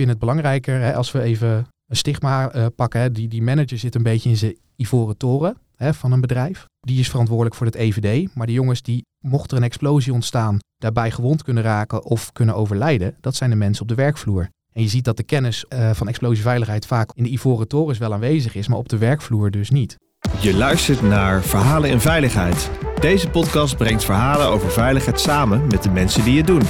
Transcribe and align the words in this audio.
vind 0.00 0.12
het 0.12 0.18
belangrijker, 0.18 0.80
hè, 0.80 0.94
als 0.94 1.12
we 1.12 1.22
even 1.22 1.66
een 1.86 1.96
stigma 1.96 2.54
uh, 2.54 2.66
pakken. 2.76 3.00
Hè, 3.00 3.12
die, 3.12 3.28
die 3.28 3.42
manager 3.42 3.78
zit 3.78 3.94
een 3.94 4.02
beetje 4.02 4.28
in 4.28 4.36
zijn 4.36 4.56
ivoren 4.76 5.16
toren 5.16 5.56
hè, 5.76 5.94
van 5.94 6.12
een 6.12 6.20
bedrijf. 6.20 6.64
Die 6.80 7.00
is 7.00 7.10
verantwoordelijk 7.10 7.54
voor 7.54 7.66
het 7.66 7.74
EVD. 7.74 8.34
Maar 8.34 8.46
de 8.46 8.52
jongens 8.52 8.82
die, 8.82 9.04
mocht 9.24 9.50
er 9.50 9.56
een 9.56 9.62
explosie 9.62 10.12
ontstaan, 10.12 10.58
daarbij 10.76 11.10
gewond 11.10 11.42
kunnen 11.42 11.62
raken 11.62 12.04
of 12.04 12.32
kunnen 12.32 12.54
overlijden, 12.54 13.16
dat 13.20 13.36
zijn 13.36 13.50
de 13.50 13.56
mensen 13.56 13.82
op 13.82 13.88
de 13.88 13.94
werkvloer. 13.94 14.48
En 14.72 14.82
je 14.82 14.88
ziet 14.88 15.04
dat 15.04 15.16
de 15.16 15.22
kennis 15.22 15.64
uh, 15.68 15.90
van 15.90 16.08
explosieveiligheid 16.08 16.86
vaak 16.86 17.10
in 17.14 17.22
de 17.22 17.30
ivoren 17.30 17.68
torens 17.68 17.98
wel 17.98 18.12
aanwezig 18.12 18.54
is, 18.54 18.68
maar 18.68 18.78
op 18.78 18.88
de 18.88 18.98
werkvloer 18.98 19.50
dus 19.50 19.70
niet. 19.70 19.96
Je 20.40 20.54
luistert 20.54 21.02
naar 21.02 21.42
Verhalen 21.42 21.90
in 21.90 22.00
Veiligheid. 22.00 22.70
Deze 23.00 23.28
podcast 23.28 23.76
brengt 23.76 24.04
verhalen 24.04 24.46
over 24.46 24.70
veiligheid 24.70 25.20
samen 25.20 25.66
met 25.66 25.82
de 25.82 25.90
mensen 25.90 26.24
die 26.24 26.36
het 26.36 26.46
doen. 26.46 26.62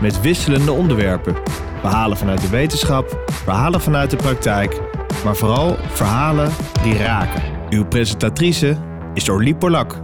Met 0.00 0.20
wisselende 0.20 0.72
onderwerpen. 0.72 1.36
Verhalen 1.80 2.16
vanuit 2.16 2.40
de 2.40 2.48
wetenschap, 2.48 3.22
verhalen 3.26 3.80
vanuit 3.80 4.10
de 4.10 4.16
praktijk, 4.16 4.80
maar 5.24 5.36
vooral 5.36 5.74
verhalen 5.74 6.50
die 6.82 6.96
raken. 6.96 7.42
Uw 7.70 7.86
presentatrice 7.86 8.76
is 9.14 9.28
Orlie 9.28 9.56
Polak. 9.56 10.00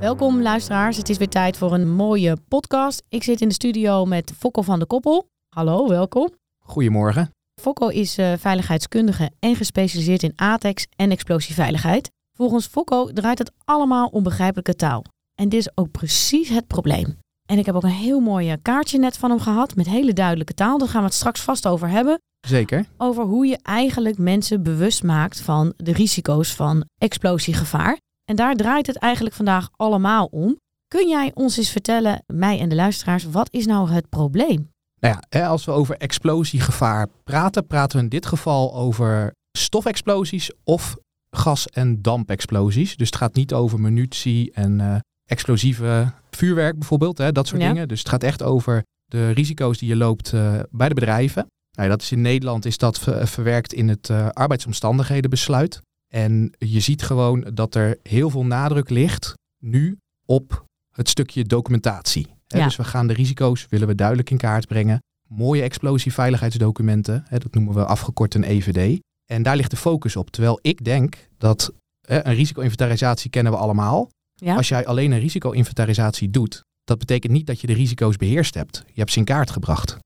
Welkom 0.00 0.42
luisteraars, 0.42 0.96
het 0.96 1.08
is 1.08 1.18
weer 1.18 1.28
tijd 1.28 1.56
voor 1.56 1.72
een 1.72 1.90
mooie 1.90 2.36
podcast. 2.48 3.02
Ik 3.08 3.22
zit 3.22 3.40
in 3.40 3.48
de 3.48 3.54
studio 3.54 4.04
met 4.04 4.32
Fokko 4.38 4.62
van 4.62 4.78
de 4.78 4.86
Koppel. 4.86 5.28
Hallo, 5.48 5.88
welkom. 5.88 6.30
Goedemorgen. 6.64 7.30
Fokko 7.60 7.88
is 7.88 8.18
uh, 8.18 8.32
veiligheidskundige 8.38 9.30
en 9.38 9.56
gespecialiseerd 9.56 10.22
in 10.22 10.32
ATEX 10.36 10.86
en 10.96 11.10
explosieveiligheid. 11.10 12.10
Volgens 12.36 12.66
Fokko 12.66 13.12
draait 13.12 13.38
het 13.38 13.52
allemaal 13.64 14.06
om 14.06 14.22
begrijpelijke 14.22 14.76
taal. 14.76 15.04
En 15.34 15.48
dit 15.48 15.60
is 15.60 15.70
ook 15.74 15.90
precies 15.90 16.48
het 16.48 16.66
probleem. 16.66 17.21
En 17.52 17.58
ik 17.58 17.66
heb 17.66 17.74
ook 17.74 17.82
een 17.82 17.88
heel 17.88 18.20
mooi 18.20 18.56
kaartje 18.62 18.98
net 18.98 19.16
van 19.16 19.30
hem 19.30 19.40
gehad 19.40 19.74
met 19.74 19.86
hele 19.86 20.12
duidelijke 20.12 20.54
taal. 20.54 20.78
Daar 20.78 20.88
gaan 20.88 21.00
we 21.00 21.06
het 21.06 21.16
straks 21.16 21.40
vast 21.40 21.66
over 21.66 21.88
hebben. 21.88 22.18
Zeker. 22.46 22.86
Over 22.96 23.24
hoe 23.24 23.46
je 23.46 23.58
eigenlijk 23.62 24.18
mensen 24.18 24.62
bewust 24.62 25.02
maakt 25.02 25.40
van 25.40 25.72
de 25.76 25.92
risico's 25.92 26.54
van 26.54 26.84
explosiegevaar. 26.98 27.98
En 28.24 28.36
daar 28.36 28.54
draait 28.54 28.86
het 28.86 28.96
eigenlijk 28.96 29.34
vandaag 29.34 29.68
allemaal 29.76 30.26
om. 30.26 30.56
Kun 30.88 31.08
jij 31.08 31.30
ons 31.34 31.56
eens 31.56 31.70
vertellen, 31.70 32.24
mij 32.26 32.58
en 32.58 32.68
de 32.68 32.74
luisteraars, 32.74 33.24
wat 33.24 33.48
is 33.50 33.66
nou 33.66 33.90
het 33.90 34.08
probleem? 34.08 34.70
Nou 35.00 35.18
ja, 35.28 35.46
als 35.46 35.64
we 35.64 35.72
over 35.72 35.96
explosiegevaar 35.96 37.08
praten, 37.24 37.66
praten 37.66 37.98
we 37.98 38.02
in 38.04 38.08
dit 38.08 38.26
geval 38.26 38.74
over 38.74 39.32
stofexplosies 39.58 40.50
of 40.64 40.96
gas- 41.36 41.68
en 41.68 42.02
dampexplosies. 42.02 42.96
Dus 42.96 43.06
het 43.06 43.16
gaat 43.16 43.34
niet 43.34 43.52
over 43.52 43.80
munitie 43.80 44.52
en 44.52 44.78
uh, 44.78 44.96
explosieve 45.24 46.12
vuurwerk 46.30 46.78
bijvoorbeeld, 46.78 47.18
hè, 47.18 47.32
dat 47.32 47.46
soort 47.46 47.60
dingen. 47.60 47.88
Dus 47.88 47.98
het 47.98 48.08
gaat 48.08 48.22
echt 48.22 48.42
over 48.42 48.82
de 49.04 49.30
risico's 49.30 49.78
die 49.78 49.88
je 49.88 49.96
loopt 49.96 50.32
uh, 50.32 50.60
bij 50.70 50.88
de 50.88 50.94
bedrijven. 50.94 51.46
Nou, 51.76 51.88
dat 51.88 52.02
is 52.02 52.12
in 52.12 52.20
Nederland 52.20 52.64
is 52.64 52.78
dat 52.78 52.98
verwerkt 53.22 53.72
in 53.72 53.88
het 53.88 54.08
uh, 54.08 54.28
arbeidsomstandighedenbesluit. 54.28 55.80
En 56.14 56.52
je 56.58 56.80
ziet 56.80 57.02
gewoon 57.02 57.50
dat 57.54 57.74
er 57.74 57.98
heel 58.02 58.30
veel 58.30 58.44
nadruk 58.44 58.90
ligt 58.90 59.34
nu 59.58 59.98
op 60.26 60.64
het 60.94 61.08
stukje 61.08 61.44
documentatie. 61.44 62.26
Ja. 62.46 62.64
Dus 62.64 62.76
we 62.76 62.84
gaan 62.84 63.06
de 63.06 63.14
risico's 63.14 63.66
willen 63.68 63.88
we 63.88 63.94
duidelijk 63.94 64.30
in 64.30 64.36
kaart 64.36 64.66
brengen. 64.66 64.98
Mooie 65.28 65.62
explosieveiligheidsdocumenten, 65.62 67.24
hè, 67.28 67.38
dat 67.38 67.54
noemen 67.54 67.74
we 67.74 67.84
afgekort 67.84 68.34
een 68.34 68.44
EVD. 68.44 69.00
En 69.30 69.42
daar 69.42 69.56
ligt 69.56 69.70
de 69.70 69.76
focus 69.76 70.16
op. 70.16 70.30
Terwijl 70.30 70.58
ik 70.62 70.84
denk 70.84 71.28
dat 71.38 71.72
hè, 72.06 72.26
een 72.26 72.34
risico-inventarisatie 72.34 73.30
kennen 73.30 73.52
we 73.52 73.58
allemaal. 73.58 74.10
Ja. 74.42 74.56
Als 74.56 74.68
jij 74.68 74.86
alleen 74.86 75.12
een 75.12 75.18
risico-inventarisatie 75.18 76.30
doet, 76.30 76.64
dat 76.84 76.98
betekent 76.98 77.32
niet 77.32 77.46
dat 77.46 77.60
je 77.60 77.66
de 77.66 77.72
risico's 77.72 78.16
beheerst 78.16 78.54
hebt. 78.54 78.82
Je 78.86 79.00
hebt 79.00 79.12
ze 79.12 79.18
in 79.18 79.24
kaart 79.24 79.50
gebracht. 79.50 79.98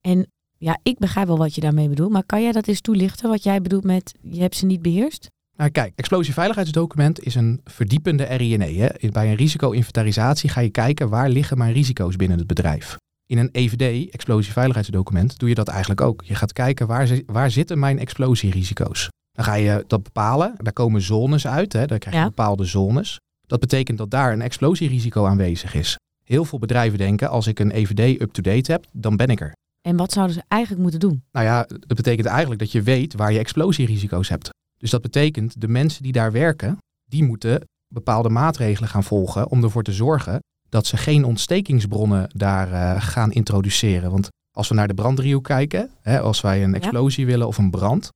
En 0.00 0.26
ja, 0.58 0.78
ik 0.82 0.98
begrijp 0.98 1.26
wel 1.26 1.38
wat 1.38 1.54
je 1.54 1.60
daarmee 1.60 1.88
bedoelt, 1.88 2.12
maar 2.12 2.24
kan 2.26 2.42
jij 2.42 2.52
dat 2.52 2.66
eens 2.66 2.80
toelichten 2.80 3.28
wat 3.28 3.42
jij 3.42 3.60
bedoelt 3.60 3.84
met 3.84 4.14
je 4.20 4.40
hebt 4.40 4.56
ze 4.56 4.66
niet 4.66 4.82
beheerst? 4.82 5.30
Nou 5.56 5.70
kijk, 5.70 5.92
explosieveiligheidsdocument 5.96 7.20
is 7.20 7.34
een 7.34 7.60
verdiepende 7.64 8.24
RINE. 8.24 8.64
Hè. 8.64 9.08
Bij 9.08 9.30
een 9.30 9.36
risico-inventarisatie 9.36 10.50
ga 10.50 10.60
je 10.60 10.70
kijken 10.70 11.08
waar 11.08 11.28
liggen 11.28 11.58
mijn 11.58 11.72
risico's 11.72 12.16
binnen 12.16 12.38
het 12.38 12.46
bedrijf. 12.46 12.96
In 13.26 13.38
een 13.38 13.48
EVD, 13.52 14.10
explosieveiligheidsdocument, 14.10 15.38
doe 15.38 15.48
je 15.48 15.54
dat 15.54 15.68
eigenlijk 15.68 16.00
ook. 16.00 16.22
Je 16.24 16.34
gaat 16.34 16.52
kijken 16.52 16.86
waar, 16.86 17.20
waar 17.26 17.50
zitten 17.50 17.78
mijn 17.78 17.98
explosierisico's. 17.98 19.08
Dan 19.32 19.44
ga 19.44 19.54
je 19.54 19.84
dat 19.86 20.02
bepalen. 20.02 20.54
Daar 20.56 20.72
komen 20.72 21.02
zones 21.02 21.46
uit. 21.46 21.72
Hè. 21.72 21.86
Daar 21.86 21.98
krijg 21.98 22.16
je 22.16 22.22
bepaalde 22.22 22.64
zones. 22.64 23.18
Dat 23.52 23.60
betekent 23.60 23.98
dat 23.98 24.10
daar 24.10 24.32
een 24.32 24.40
explosierisico 24.40 25.26
aanwezig 25.26 25.74
is. 25.74 25.96
Heel 26.24 26.44
veel 26.44 26.58
bedrijven 26.58 26.98
denken, 26.98 27.30
als 27.30 27.46
ik 27.46 27.58
een 27.58 27.70
EVD 27.70 28.20
up-to-date 28.20 28.72
heb, 28.72 28.86
dan 28.92 29.16
ben 29.16 29.28
ik 29.28 29.40
er. 29.40 29.52
En 29.88 29.96
wat 29.96 30.12
zouden 30.12 30.34
ze 30.34 30.42
eigenlijk 30.48 30.82
moeten 30.82 31.00
doen? 31.00 31.22
Nou 31.32 31.46
ja, 31.46 31.62
dat 31.62 31.96
betekent 31.96 32.26
eigenlijk 32.26 32.60
dat 32.60 32.72
je 32.72 32.82
weet 32.82 33.14
waar 33.14 33.32
je 33.32 33.38
explosierisico's 33.38 34.28
hebt. 34.28 34.50
Dus 34.78 34.90
dat 34.90 35.02
betekent, 35.02 35.60
de 35.60 35.68
mensen 35.68 36.02
die 36.02 36.12
daar 36.12 36.32
werken, 36.32 36.78
die 37.04 37.24
moeten 37.24 37.64
bepaalde 37.94 38.28
maatregelen 38.28 38.88
gaan 38.88 39.04
volgen 39.04 39.50
om 39.50 39.62
ervoor 39.62 39.82
te 39.82 39.92
zorgen 39.92 40.38
dat 40.68 40.86
ze 40.86 40.96
geen 40.96 41.24
ontstekingsbronnen 41.24 42.30
daar 42.36 42.70
uh, 42.72 43.02
gaan 43.02 43.32
introduceren. 43.32 44.10
Want 44.10 44.28
als 44.56 44.68
we 44.68 44.74
naar 44.74 44.88
de 44.88 44.94
branddriehoek 44.94 45.44
kijken, 45.44 45.90
hè, 46.00 46.20
als 46.20 46.40
wij 46.40 46.62
een 46.64 46.74
explosie 46.74 47.26
willen 47.26 47.46
of 47.46 47.58
een 47.58 47.70
brand, 47.70 48.08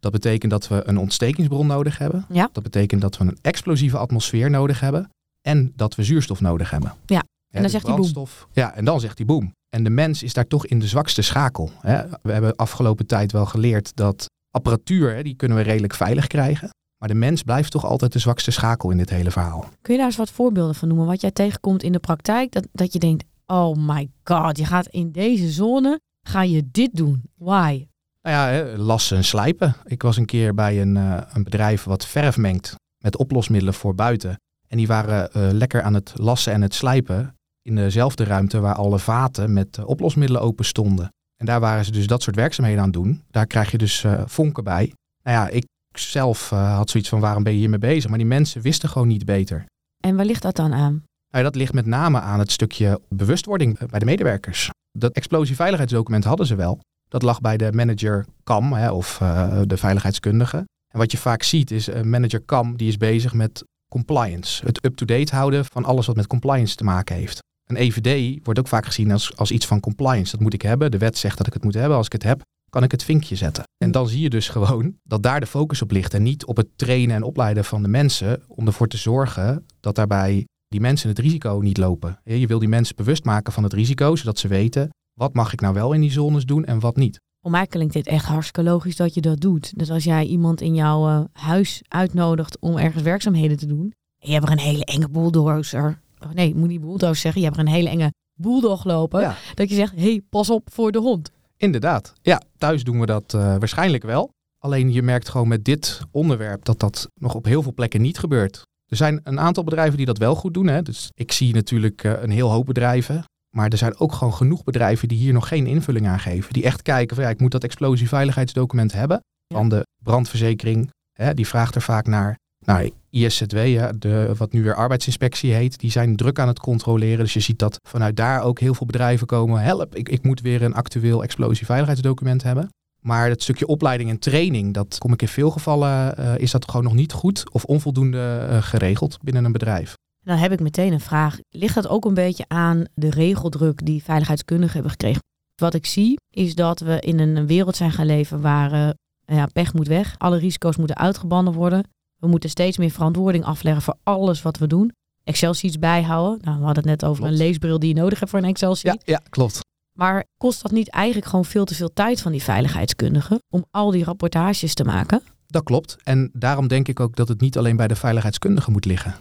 dat 0.00 0.12
betekent 0.12 0.50
dat 0.50 0.68
we 0.68 0.82
een 0.88 0.98
ontstekingsbron 0.98 1.66
nodig 1.66 1.98
hebben. 1.98 2.24
Ja. 2.28 2.48
Dat 2.52 2.62
betekent 2.62 3.00
dat 3.00 3.18
we 3.18 3.24
een 3.24 3.38
explosieve 3.42 3.98
atmosfeer 3.98 4.50
nodig 4.50 4.80
hebben 4.80 5.10
en 5.40 5.72
dat 5.76 5.94
we 5.94 6.04
zuurstof 6.04 6.40
nodig 6.40 6.70
hebben. 6.70 6.94
Ja, 7.06 7.22
en 7.50 7.60
dan 7.60 7.70
zegt 7.70 7.86
hij 7.86 7.96
boem. 7.96 8.26
Ja, 8.52 8.74
en 8.74 8.84
dan 8.84 9.00
zegt 9.00 9.18
hij 9.18 9.26
boem. 9.26 9.52
En 9.68 9.84
de 9.84 9.90
mens 9.90 10.22
is 10.22 10.32
daar 10.32 10.46
toch 10.46 10.66
in 10.66 10.78
de 10.78 10.86
zwakste 10.86 11.22
schakel. 11.22 11.70
Hè. 11.80 12.02
We 12.22 12.32
hebben 12.32 12.56
afgelopen 12.56 13.06
tijd 13.06 13.32
wel 13.32 13.46
geleerd 13.46 13.96
dat 13.96 14.26
apparatuur, 14.50 15.14
hè, 15.14 15.22
die 15.22 15.34
kunnen 15.34 15.56
we 15.56 15.62
redelijk 15.62 15.94
veilig 15.94 16.26
krijgen. 16.26 16.70
Maar 16.98 17.08
de 17.08 17.14
mens 17.14 17.42
blijft 17.42 17.70
toch 17.70 17.84
altijd 17.84 18.12
de 18.12 18.18
zwakste 18.18 18.50
schakel 18.50 18.90
in 18.90 18.96
dit 18.96 19.10
hele 19.10 19.30
verhaal. 19.30 19.68
Kun 19.82 19.92
je 19.92 19.98
daar 19.98 20.08
eens 20.08 20.16
wat 20.16 20.30
voorbeelden 20.30 20.74
van 20.74 20.88
noemen? 20.88 21.06
Wat 21.06 21.20
jij 21.20 21.30
tegenkomt 21.30 21.82
in 21.82 21.92
de 21.92 21.98
praktijk, 21.98 22.52
dat, 22.52 22.66
dat 22.72 22.92
je 22.92 22.98
denkt, 22.98 23.24
oh 23.46 23.76
my 23.76 24.10
god, 24.24 24.58
je 24.58 24.64
gaat 24.64 24.86
in 24.86 25.12
deze 25.12 25.50
zone, 25.50 26.00
ga 26.26 26.42
je 26.42 26.68
dit 26.70 26.96
doen. 26.96 27.22
Why? 27.34 27.86
Nou 28.22 28.54
ja, 28.54 28.76
lassen 28.76 29.16
en 29.16 29.24
slijpen. 29.24 29.76
Ik 29.84 30.02
was 30.02 30.16
een 30.16 30.26
keer 30.26 30.54
bij 30.54 30.80
een, 30.80 30.96
uh, 30.96 31.20
een 31.32 31.42
bedrijf 31.42 31.84
wat 31.84 32.06
verf 32.06 32.36
mengt 32.36 32.74
met 33.04 33.16
oplosmiddelen 33.16 33.74
voor 33.74 33.94
buiten. 33.94 34.36
En 34.68 34.76
die 34.76 34.86
waren 34.86 35.30
uh, 35.36 35.52
lekker 35.52 35.82
aan 35.82 35.94
het 35.94 36.12
lassen 36.16 36.52
en 36.52 36.62
het 36.62 36.74
slijpen 36.74 37.34
in 37.62 37.74
dezelfde 37.74 38.24
ruimte 38.24 38.60
waar 38.60 38.74
alle 38.74 38.98
vaten 38.98 39.52
met 39.52 39.76
uh, 39.78 39.86
oplosmiddelen 39.86 40.42
open 40.42 40.64
stonden. 40.64 41.08
En 41.36 41.46
daar 41.46 41.60
waren 41.60 41.84
ze 41.84 41.90
dus 41.90 42.06
dat 42.06 42.22
soort 42.22 42.36
werkzaamheden 42.36 42.80
aan 42.80 42.90
het 42.90 42.94
doen. 42.94 43.22
Daar 43.30 43.46
krijg 43.46 43.70
je 43.70 43.78
dus 43.78 44.04
vonken 44.24 44.64
bij. 44.64 44.92
Nou 45.22 45.36
ja, 45.36 45.48
ik 45.48 45.64
zelf 45.94 46.50
had 46.50 46.90
zoiets 46.90 47.08
van 47.08 47.20
waarom 47.20 47.42
ben 47.42 47.52
je 47.52 47.58
hiermee 47.58 47.78
bezig? 47.78 48.08
Maar 48.08 48.18
die 48.18 48.26
mensen 48.26 48.62
wisten 48.62 48.88
gewoon 48.88 49.08
niet 49.08 49.24
beter. 49.24 49.64
En 50.04 50.16
waar 50.16 50.24
ligt 50.24 50.42
dat 50.42 50.56
dan 50.56 50.72
aan? 50.72 51.04
Nou, 51.30 51.44
dat 51.44 51.54
ligt 51.54 51.72
met 51.72 51.86
name 51.86 52.20
aan 52.20 52.38
het 52.38 52.50
stukje 52.52 53.00
bewustwording 53.08 53.78
bij 53.78 53.98
de 53.98 54.04
medewerkers. 54.04 54.70
Dat 54.98 55.12
explosieveiligheidsdocument 55.12 56.24
hadden 56.24 56.46
ze 56.46 56.54
wel. 56.54 56.80
Dat 57.10 57.22
lag 57.22 57.40
bij 57.40 57.56
de 57.56 57.72
manager 57.72 58.26
KAM 58.44 58.72
hè, 58.72 58.90
of 58.90 59.20
uh, 59.22 59.60
de 59.64 59.76
veiligheidskundige. 59.76 60.56
En 60.92 60.98
wat 60.98 61.12
je 61.12 61.18
vaak 61.18 61.42
ziet 61.42 61.70
is 61.70 61.86
een 61.86 62.10
manager 62.10 62.40
KAM 62.40 62.76
die 62.76 62.88
is 62.88 62.96
bezig 62.96 63.34
met 63.34 63.64
compliance. 63.90 64.64
Het 64.66 64.84
up-to-date 64.84 65.34
houden 65.34 65.64
van 65.64 65.84
alles 65.84 66.06
wat 66.06 66.16
met 66.16 66.26
compliance 66.26 66.74
te 66.74 66.84
maken 66.84 67.16
heeft. 67.16 67.38
Een 67.66 67.76
EVD 67.76 68.40
wordt 68.44 68.58
ook 68.58 68.68
vaak 68.68 68.86
gezien 68.86 69.12
als, 69.12 69.36
als 69.36 69.50
iets 69.50 69.66
van 69.66 69.80
compliance. 69.80 70.30
Dat 70.30 70.40
moet 70.40 70.54
ik 70.54 70.62
hebben. 70.62 70.90
De 70.90 70.98
wet 70.98 71.18
zegt 71.18 71.38
dat 71.38 71.46
ik 71.46 71.52
het 71.52 71.64
moet 71.64 71.74
hebben. 71.74 71.96
Als 71.96 72.06
ik 72.06 72.12
het 72.12 72.22
heb, 72.22 72.42
kan 72.70 72.82
ik 72.82 72.90
het 72.90 73.04
vinkje 73.04 73.36
zetten. 73.36 73.64
En 73.84 73.90
dan 73.90 74.08
zie 74.08 74.20
je 74.20 74.30
dus 74.30 74.48
gewoon 74.48 74.94
dat 75.02 75.22
daar 75.22 75.40
de 75.40 75.46
focus 75.46 75.82
op 75.82 75.90
ligt. 75.90 76.14
En 76.14 76.22
niet 76.22 76.44
op 76.44 76.56
het 76.56 76.68
trainen 76.76 77.16
en 77.16 77.22
opleiden 77.22 77.64
van 77.64 77.82
de 77.82 77.88
mensen. 77.88 78.42
Om 78.48 78.66
ervoor 78.66 78.88
te 78.88 78.96
zorgen 78.96 79.66
dat 79.80 79.94
daarbij 79.94 80.46
die 80.68 80.80
mensen 80.80 81.08
het 81.08 81.18
risico 81.18 81.58
niet 81.62 81.76
lopen. 81.76 82.20
Je 82.24 82.46
wil 82.46 82.58
die 82.58 82.68
mensen 82.68 82.96
bewust 82.96 83.24
maken 83.24 83.52
van 83.52 83.62
het 83.62 83.72
risico, 83.72 84.16
zodat 84.16 84.38
ze 84.38 84.48
weten 84.48 84.90
wat 85.20 85.34
mag 85.34 85.52
ik 85.52 85.60
nou 85.60 85.74
wel 85.74 85.92
in 85.92 86.00
die 86.00 86.12
zones 86.12 86.44
doen 86.44 86.64
en 86.64 86.80
wat 86.80 86.96
niet. 86.96 87.20
Voor 87.40 87.50
mij 87.50 87.66
klinkt 87.66 87.92
dit 87.92 88.06
echt 88.06 88.24
hartstikke 88.24 88.70
logisch 88.70 88.96
dat 88.96 89.14
je 89.14 89.20
dat 89.20 89.40
doet. 89.40 89.78
Dus 89.78 89.90
als 89.90 90.04
jij 90.04 90.24
iemand 90.24 90.60
in 90.60 90.74
jouw 90.74 91.08
uh, 91.08 91.24
huis 91.32 91.82
uitnodigt 91.88 92.58
om 92.60 92.76
ergens 92.76 93.02
werkzaamheden 93.02 93.56
te 93.56 93.66
doen. 93.66 93.92
En 94.18 94.28
je 94.28 94.32
hebt 94.32 94.46
er 94.46 94.52
een 94.52 94.58
hele 94.58 94.84
enge 94.84 95.08
bulldozer 95.08 96.00
oh 96.24 96.30
nee, 96.32 96.54
moet 96.54 96.68
niet 96.68 96.80
bulldozer 96.80 97.16
zeggen. 97.16 97.40
Je 97.40 97.46
hebt 97.46 97.58
er 97.58 97.66
een 97.66 97.72
hele 97.72 97.88
enge 97.88 98.12
bulldog 98.34 98.84
lopen. 98.84 99.34
Dat 99.54 99.68
je 99.68 99.74
zegt, 99.74 99.94
hey, 99.96 100.22
pas 100.30 100.50
op 100.50 100.68
voor 100.72 100.92
de 100.92 100.98
hond. 100.98 101.30
Inderdaad. 101.56 102.12
Ja, 102.22 102.42
thuis 102.58 102.84
doen 102.84 103.00
we 103.00 103.06
dat 103.06 103.32
uh, 103.34 103.40
waarschijnlijk 103.40 104.02
wel. 104.02 104.30
Alleen 104.58 104.92
je 104.92 105.02
merkt 105.02 105.28
gewoon 105.28 105.48
met 105.48 105.64
dit 105.64 106.00
onderwerp 106.10 106.64
dat 106.64 106.80
dat 106.80 107.08
nog 107.14 107.34
op 107.34 107.44
heel 107.44 107.62
veel 107.62 107.74
plekken 107.74 108.00
niet 108.00 108.18
gebeurt. 108.18 108.62
Er 108.86 108.96
zijn 108.96 109.20
een 109.24 109.40
aantal 109.40 109.64
bedrijven 109.64 109.96
die 109.96 110.06
dat 110.06 110.18
wel 110.18 110.34
goed 110.34 110.54
doen. 110.54 110.66
Hè. 110.66 110.82
Dus 110.82 111.10
ik 111.14 111.32
zie 111.32 111.54
natuurlijk 111.54 112.04
uh, 112.04 112.22
een 112.22 112.30
heel 112.30 112.50
hoop 112.50 112.66
bedrijven. 112.66 113.24
Maar 113.56 113.68
er 113.68 113.78
zijn 113.78 113.98
ook 113.98 114.12
gewoon 114.12 114.34
genoeg 114.34 114.64
bedrijven 114.64 115.08
die 115.08 115.18
hier 115.18 115.32
nog 115.32 115.48
geen 115.48 115.66
invulling 115.66 116.08
aan 116.08 116.20
geven. 116.20 116.52
Die 116.52 116.64
echt 116.64 116.82
kijken 116.82 117.16
van 117.16 117.24
ja, 117.24 117.30
ik 117.30 117.40
moet 117.40 117.50
dat 117.50 117.64
explosieveiligheidsdocument 117.64 118.92
hebben. 118.92 119.20
Van 119.54 119.68
de 119.68 119.86
brandverzekering, 120.02 120.90
hè, 121.12 121.34
die 121.34 121.46
vraagt 121.46 121.74
er 121.74 121.82
vaak 121.82 122.06
naar. 122.06 122.38
Nou, 122.66 122.90
ISZW, 123.10 123.56
de, 123.98 124.34
wat 124.36 124.52
nu 124.52 124.62
weer 124.62 124.74
arbeidsinspectie 124.74 125.52
heet, 125.52 125.78
die 125.78 125.90
zijn 125.90 126.16
druk 126.16 126.38
aan 126.38 126.48
het 126.48 126.58
controleren. 126.58 127.18
Dus 127.18 127.32
je 127.32 127.40
ziet 127.40 127.58
dat 127.58 127.76
vanuit 127.88 128.16
daar 128.16 128.42
ook 128.42 128.60
heel 128.60 128.74
veel 128.74 128.86
bedrijven 128.86 129.26
komen. 129.26 129.62
Help, 129.62 129.94
ik, 129.94 130.08
ik 130.08 130.22
moet 130.22 130.40
weer 130.40 130.62
een 130.62 130.74
actueel 130.74 131.22
explosieveiligheidsdocument 131.22 132.42
hebben. 132.42 132.68
Maar 133.00 133.28
het 133.28 133.42
stukje 133.42 133.66
opleiding 133.66 134.10
en 134.10 134.18
training, 134.18 134.74
dat 134.74 134.98
kom 134.98 135.12
ik 135.12 135.22
in 135.22 135.28
veel 135.28 135.50
gevallen, 135.50 136.20
uh, 136.20 136.38
is 136.38 136.50
dat 136.50 136.70
gewoon 136.70 136.84
nog 136.84 136.94
niet 136.94 137.12
goed 137.12 137.50
of 137.52 137.64
onvoldoende 137.64 138.48
uh, 138.50 138.62
geregeld 138.62 139.18
binnen 139.22 139.44
een 139.44 139.52
bedrijf. 139.52 139.94
Dan 140.20 140.36
heb 140.36 140.52
ik 140.52 140.60
meteen 140.60 140.92
een 140.92 141.00
vraag. 141.00 141.38
Ligt 141.48 141.74
dat 141.74 141.88
ook 141.88 142.04
een 142.04 142.14
beetje 142.14 142.44
aan 142.48 142.84
de 142.94 143.10
regeldruk 143.10 143.86
die 143.86 144.02
veiligheidskundigen 144.02 144.72
hebben 144.72 144.90
gekregen? 144.90 145.22
Wat 145.54 145.74
ik 145.74 145.86
zie 145.86 146.16
is 146.30 146.54
dat 146.54 146.80
we 146.80 147.00
in 147.00 147.18
een 147.18 147.46
wereld 147.46 147.76
zijn 147.76 147.92
gaan 147.92 148.06
leven 148.06 148.40
waar 148.40 148.72
uh, 148.72 148.90
ja, 149.36 149.46
pech 149.46 149.74
moet 149.74 149.88
weg. 149.88 150.14
Alle 150.18 150.38
risico's 150.38 150.76
moeten 150.76 150.96
uitgebannen 150.96 151.52
worden. 151.52 151.88
We 152.16 152.26
moeten 152.26 152.50
steeds 152.50 152.78
meer 152.78 152.90
verantwoording 152.90 153.44
afleggen 153.44 153.82
voor 153.82 153.96
alles 154.02 154.42
wat 154.42 154.58
we 154.58 154.66
doen. 154.66 154.92
Excel-sheets 155.24 155.78
bijhouden. 155.78 156.38
Nou, 156.42 156.58
we 156.58 156.64
hadden 156.64 156.88
het 156.88 157.00
net 157.00 157.10
over 157.10 157.24
een 157.24 157.36
leesbril 157.36 157.78
die 157.78 157.94
je 157.94 158.00
nodig 158.00 158.18
hebt 158.18 158.30
voor 158.30 158.40
een 158.40 158.48
Excel-sheet. 158.48 159.02
Ja, 159.04 159.12
ja, 159.12 159.20
klopt. 159.30 159.60
Maar 159.98 160.24
kost 160.36 160.62
dat 160.62 160.70
niet 160.70 160.88
eigenlijk 160.90 161.26
gewoon 161.26 161.44
veel 161.44 161.64
te 161.64 161.74
veel 161.74 161.92
tijd 161.92 162.20
van 162.20 162.32
die 162.32 162.42
veiligheidskundigen 162.42 163.38
om 163.54 163.64
al 163.70 163.90
die 163.90 164.04
rapportages 164.04 164.74
te 164.74 164.84
maken? 164.84 165.22
Dat 165.50 165.62
klopt. 165.62 165.96
En 166.02 166.30
daarom 166.32 166.68
denk 166.68 166.88
ik 166.88 167.00
ook 167.00 167.16
dat 167.16 167.28
het 167.28 167.40
niet 167.40 167.58
alleen 167.58 167.76
bij 167.76 167.88
de 167.88 167.96
veiligheidskundigen 167.96 168.72
moet 168.72 168.84
liggen. 168.84 169.14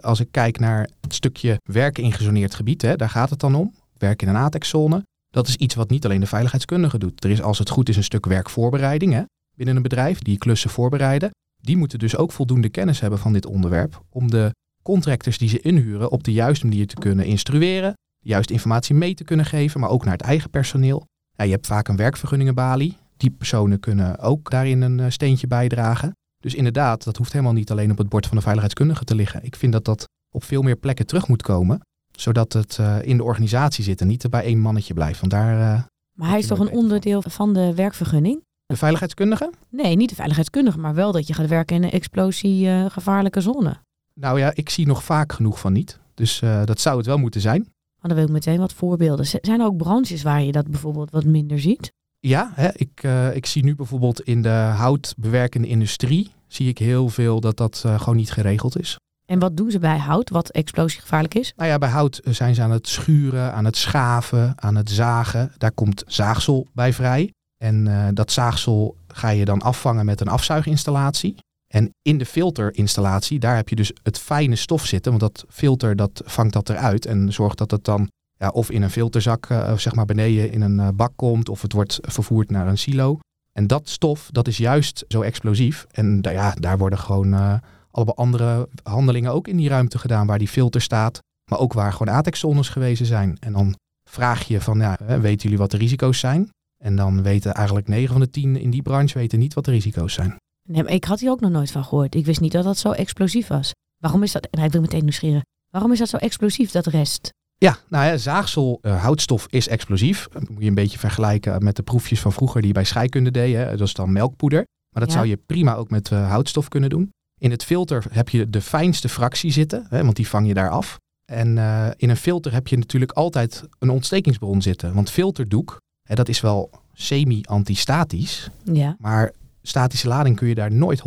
Als 0.00 0.20
ik 0.20 0.28
kijk 0.30 0.58
naar 0.58 0.88
het 1.00 1.14
stukje 1.14 1.60
werken 1.62 2.02
in 2.02 2.12
gezoneerd 2.12 2.54
gebied, 2.54 2.80
daar 2.80 3.10
gaat 3.10 3.30
het 3.30 3.40
dan 3.40 3.54
om. 3.54 3.74
Werken 3.98 4.28
in 4.28 4.34
een 4.34 4.40
ATEX-zone. 4.40 5.02
Dat 5.30 5.48
is 5.48 5.56
iets 5.56 5.74
wat 5.74 5.90
niet 5.90 6.04
alleen 6.04 6.20
de 6.20 6.26
veiligheidskundige 6.26 6.98
doet. 6.98 7.24
Er 7.24 7.30
is 7.30 7.42
als 7.42 7.58
het 7.58 7.70
goed 7.70 7.88
is 7.88 7.96
een 7.96 8.04
stuk 8.04 8.26
werkvoorbereiding 8.26 9.26
binnen 9.56 9.76
een 9.76 9.82
bedrijf, 9.82 10.18
die 10.18 10.38
klussen 10.38 10.70
voorbereiden. 10.70 11.30
Die 11.60 11.76
moeten 11.76 11.98
dus 11.98 12.16
ook 12.16 12.32
voldoende 12.32 12.68
kennis 12.68 13.00
hebben 13.00 13.18
van 13.18 13.32
dit 13.32 13.46
onderwerp 13.46 14.02
om 14.10 14.30
de 14.30 14.54
contractors 14.82 15.38
die 15.38 15.48
ze 15.48 15.60
inhuren 15.60 16.10
op 16.10 16.24
de 16.24 16.32
juiste 16.32 16.66
manier 16.66 16.86
te 16.86 16.94
kunnen 16.94 17.24
instrueren, 17.24 17.92
de 18.18 18.28
juiste 18.28 18.52
informatie 18.52 18.94
mee 18.94 19.14
te 19.14 19.24
kunnen 19.24 19.46
geven, 19.46 19.80
maar 19.80 19.90
ook 19.90 20.04
naar 20.04 20.12
het 20.12 20.22
eigen 20.22 20.50
personeel. 20.50 21.06
Je 21.36 21.50
hebt 21.50 21.66
vaak 21.66 21.88
een 21.88 21.96
werkvergunningenbalie. 21.96 22.96
Die 23.22 23.30
personen 23.30 23.80
kunnen 23.80 24.18
ook 24.18 24.50
daarin 24.50 24.82
een 24.82 25.00
eh, 25.00 25.10
steentje 25.10 25.46
bijdragen. 25.46 26.16
Dus 26.38 26.54
inderdaad, 26.54 27.04
dat 27.04 27.16
hoeft 27.16 27.32
helemaal 27.32 27.52
niet 27.52 27.70
alleen 27.70 27.90
op 27.90 27.98
het 27.98 28.08
bord 28.08 28.26
van 28.26 28.36
de 28.36 28.42
veiligheidskundige 28.42 29.04
te 29.04 29.14
liggen. 29.14 29.44
Ik 29.44 29.56
vind 29.56 29.72
dat 29.72 29.84
dat 29.84 30.08
op 30.34 30.44
veel 30.44 30.62
meer 30.62 30.76
plekken 30.76 31.06
terug 31.06 31.28
moet 31.28 31.42
komen, 31.42 31.80
zodat 32.16 32.52
het 32.52 32.78
uh, 32.80 32.96
in 33.02 33.16
de 33.16 33.22
organisatie 33.22 33.84
zit 33.84 34.00
en 34.00 34.06
niet 34.06 34.30
bij 34.30 34.44
één 34.44 34.58
mannetje 34.58 34.94
blijft. 34.94 35.20
Want 35.20 35.32
daar, 35.32 35.54
uh, 35.58 35.82
maar 36.18 36.28
hij 36.28 36.38
is 36.38 36.46
toch 36.46 36.58
een 36.58 36.70
onderdeel 36.70 37.22
van 37.22 37.52
de 37.52 37.74
werkvergunning? 37.74 38.44
De 38.66 38.76
veiligheidskundige? 38.76 39.52
Nee, 39.68 39.96
niet 39.96 40.08
de 40.08 40.14
veiligheidskundige, 40.14 40.78
maar 40.78 40.94
wel 40.94 41.12
dat 41.12 41.26
je 41.26 41.34
gaat 41.34 41.48
werken 41.48 41.76
in 41.76 41.82
een 41.82 41.90
explosiegevaarlijke 41.90 43.40
zone. 43.40 43.76
Nou 44.14 44.38
ja, 44.38 44.52
ik 44.54 44.68
zie 44.68 44.86
nog 44.86 45.04
vaak 45.04 45.32
genoeg 45.32 45.58
van 45.58 45.72
niet. 45.72 45.98
Dus 46.14 46.38
dat 46.64 46.80
zou 46.80 46.96
het 46.96 47.06
wel 47.06 47.18
moeten 47.18 47.40
zijn. 47.40 47.60
Maar 47.60 48.10
dan 48.10 48.14
wil 48.14 48.24
ik 48.24 48.32
meteen 48.32 48.58
wat 48.58 48.72
voorbeelden. 48.72 49.26
Zijn 49.26 49.60
er 49.60 49.66
ook 49.66 49.76
branches 49.76 50.22
waar 50.22 50.42
je 50.42 50.52
dat 50.52 50.68
bijvoorbeeld 50.68 51.10
wat 51.10 51.24
minder 51.24 51.60
ziet? 51.60 51.92
Ja, 52.26 52.50
hè, 52.54 52.68
ik, 52.72 53.02
uh, 53.02 53.36
ik 53.36 53.46
zie 53.46 53.64
nu 53.64 53.74
bijvoorbeeld 53.74 54.20
in 54.20 54.42
de 54.42 54.48
houtbewerkende 54.76 55.68
industrie, 55.68 56.32
zie 56.46 56.68
ik 56.68 56.78
heel 56.78 57.08
veel 57.08 57.40
dat 57.40 57.56
dat 57.56 57.82
uh, 57.86 57.98
gewoon 57.98 58.16
niet 58.16 58.32
geregeld 58.32 58.78
is. 58.78 58.96
En 59.26 59.38
wat 59.38 59.56
doen 59.56 59.70
ze 59.70 59.78
bij 59.78 59.98
hout, 59.98 60.30
wat 60.30 60.50
explosiegevaarlijk 60.50 61.34
is? 61.34 61.52
Nou 61.56 61.68
ja, 61.68 61.78
bij 61.78 61.88
hout 61.88 62.20
zijn 62.24 62.54
ze 62.54 62.62
aan 62.62 62.70
het 62.70 62.88
schuren, 62.88 63.52
aan 63.52 63.64
het 63.64 63.76
schaven, 63.76 64.52
aan 64.56 64.76
het 64.76 64.90
zagen. 64.90 65.52
Daar 65.58 65.72
komt 65.72 66.04
zaagsel 66.06 66.66
bij 66.72 66.92
vrij. 66.92 67.32
En 67.64 67.86
uh, 67.86 68.08
dat 68.12 68.32
zaagsel 68.32 68.96
ga 69.06 69.28
je 69.28 69.44
dan 69.44 69.62
afvangen 69.62 70.04
met 70.04 70.20
een 70.20 70.28
afzuiginstallatie. 70.28 71.36
En 71.74 71.90
in 72.02 72.18
de 72.18 72.26
filterinstallatie, 72.26 73.38
daar 73.38 73.56
heb 73.56 73.68
je 73.68 73.76
dus 73.76 73.92
het 74.02 74.18
fijne 74.18 74.56
stof 74.56 74.86
zitten. 74.86 75.18
Want 75.18 75.22
dat 75.22 75.44
filter, 75.48 75.96
dat 75.96 76.22
vangt 76.24 76.52
dat 76.52 76.68
eruit 76.68 77.06
en 77.06 77.32
zorgt 77.32 77.58
dat 77.58 77.70
het 77.70 77.84
dan 77.84 78.08
ja, 78.42 78.48
of 78.48 78.70
in 78.70 78.82
een 78.82 78.90
filterzak, 78.90 79.48
uh, 79.48 79.76
zeg 79.76 79.94
maar 79.94 80.04
beneden 80.04 80.52
in 80.52 80.60
een 80.60 80.78
uh, 80.78 80.88
bak 80.94 81.12
komt. 81.16 81.48
Of 81.48 81.62
het 81.62 81.72
wordt 81.72 81.98
vervoerd 82.02 82.50
naar 82.50 82.66
een 82.68 82.78
silo. 82.78 83.18
En 83.52 83.66
dat 83.66 83.88
stof, 83.88 84.28
dat 84.32 84.48
is 84.48 84.56
juist 84.56 85.04
zo 85.08 85.20
explosief. 85.20 85.86
En 85.90 86.18
ja, 86.22 86.54
daar 86.58 86.78
worden 86.78 86.98
gewoon 86.98 87.32
uh, 87.32 87.54
allemaal 87.90 88.16
andere 88.16 88.68
handelingen 88.82 89.32
ook 89.32 89.48
in 89.48 89.56
die 89.56 89.68
ruimte 89.68 89.98
gedaan. 89.98 90.26
Waar 90.26 90.38
die 90.38 90.48
filter 90.48 90.80
staat. 90.80 91.18
Maar 91.50 91.58
ook 91.58 91.72
waar 91.72 91.92
gewoon 91.92 92.14
ATEX-zones 92.14 92.68
geweest 92.68 93.06
zijn. 93.06 93.36
En 93.40 93.52
dan 93.52 93.76
vraag 94.10 94.42
je 94.42 94.60
van, 94.60 94.78
ja, 94.78 94.98
weten 95.06 95.42
jullie 95.42 95.58
wat 95.58 95.70
de 95.70 95.76
risico's 95.76 96.18
zijn? 96.18 96.50
En 96.84 96.96
dan 96.96 97.22
weten 97.22 97.54
eigenlijk 97.54 97.88
9 97.88 98.12
van 98.12 98.20
de 98.20 98.30
10 98.30 98.56
in 98.56 98.70
die 98.70 98.82
branche 98.82 99.18
weten 99.18 99.38
niet 99.38 99.54
wat 99.54 99.64
de 99.64 99.70
risico's 99.70 100.12
zijn. 100.12 100.36
Nee, 100.68 100.84
ik 100.84 101.04
had 101.04 101.20
hier 101.20 101.30
ook 101.30 101.40
nog 101.40 101.50
nooit 101.50 101.70
van 101.70 101.84
gehoord. 101.84 102.14
Ik 102.14 102.24
wist 102.24 102.40
niet 102.40 102.52
dat 102.52 102.64
dat 102.64 102.78
zo 102.78 102.90
explosief 102.90 103.46
was. 103.46 103.72
Waarom 103.96 104.22
is 104.22 104.32
dat? 104.32 104.46
En 104.46 104.58
hij 104.58 104.70
wil 104.70 104.80
meteen 104.80 105.02
nieuwsgierig. 105.02 105.42
Waarom 105.68 105.92
is 105.92 105.98
dat 105.98 106.08
zo 106.08 106.16
explosief, 106.16 106.70
dat 106.70 106.86
rest? 106.86 107.32
Ja, 107.62 107.78
nou 107.88 108.04
ja, 108.04 108.16
zaagsel, 108.16 108.78
uh, 108.82 109.02
houtstof 109.02 109.46
is 109.50 109.68
explosief. 109.68 110.28
Dat 110.32 110.48
moet 110.48 110.62
je 110.62 110.68
een 110.68 110.74
beetje 110.74 110.98
vergelijken 110.98 111.64
met 111.64 111.76
de 111.76 111.82
proefjes 111.82 112.20
van 112.20 112.32
vroeger 112.32 112.60
die 112.60 112.68
je 112.68 112.74
bij 112.74 112.84
scheikunde 112.84 113.30
deden. 113.30 113.78
Dat 113.78 113.86
is 113.86 113.94
dan 113.94 114.12
melkpoeder. 114.12 114.64
Maar 114.94 115.02
dat 115.02 115.12
ja. 115.12 115.18
zou 115.18 115.28
je 115.28 115.36
prima 115.36 115.74
ook 115.74 115.90
met 115.90 116.10
uh, 116.10 116.28
houtstof 116.28 116.68
kunnen 116.68 116.90
doen. 116.90 117.10
In 117.40 117.50
het 117.50 117.64
filter 117.64 118.04
heb 118.10 118.28
je 118.28 118.50
de 118.50 118.60
fijnste 118.60 119.08
fractie 119.08 119.50
zitten, 119.50 119.86
hè, 119.88 120.02
want 120.02 120.16
die 120.16 120.28
vang 120.28 120.46
je 120.46 120.54
daar 120.54 120.70
af. 120.70 120.98
En 121.32 121.56
uh, 121.56 121.88
in 121.96 122.10
een 122.10 122.16
filter 122.16 122.52
heb 122.52 122.68
je 122.68 122.78
natuurlijk 122.78 123.12
altijd 123.12 123.62
een 123.78 123.90
ontstekingsbron 123.90 124.62
zitten. 124.62 124.94
Want 124.94 125.10
filterdoek, 125.10 125.80
hè, 126.08 126.14
dat 126.14 126.28
is 126.28 126.40
wel 126.40 126.70
semi-antistatisch. 126.92 128.50
Ja. 128.64 128.96
Maar 128.98 129.32
statische 129.62 130.08
lading 130.08 130.36
kun 130.36 130.48
je 130.48 130.54
daar 130.54 130.72
nooit 130.72 131.00
100% 131.00 131.02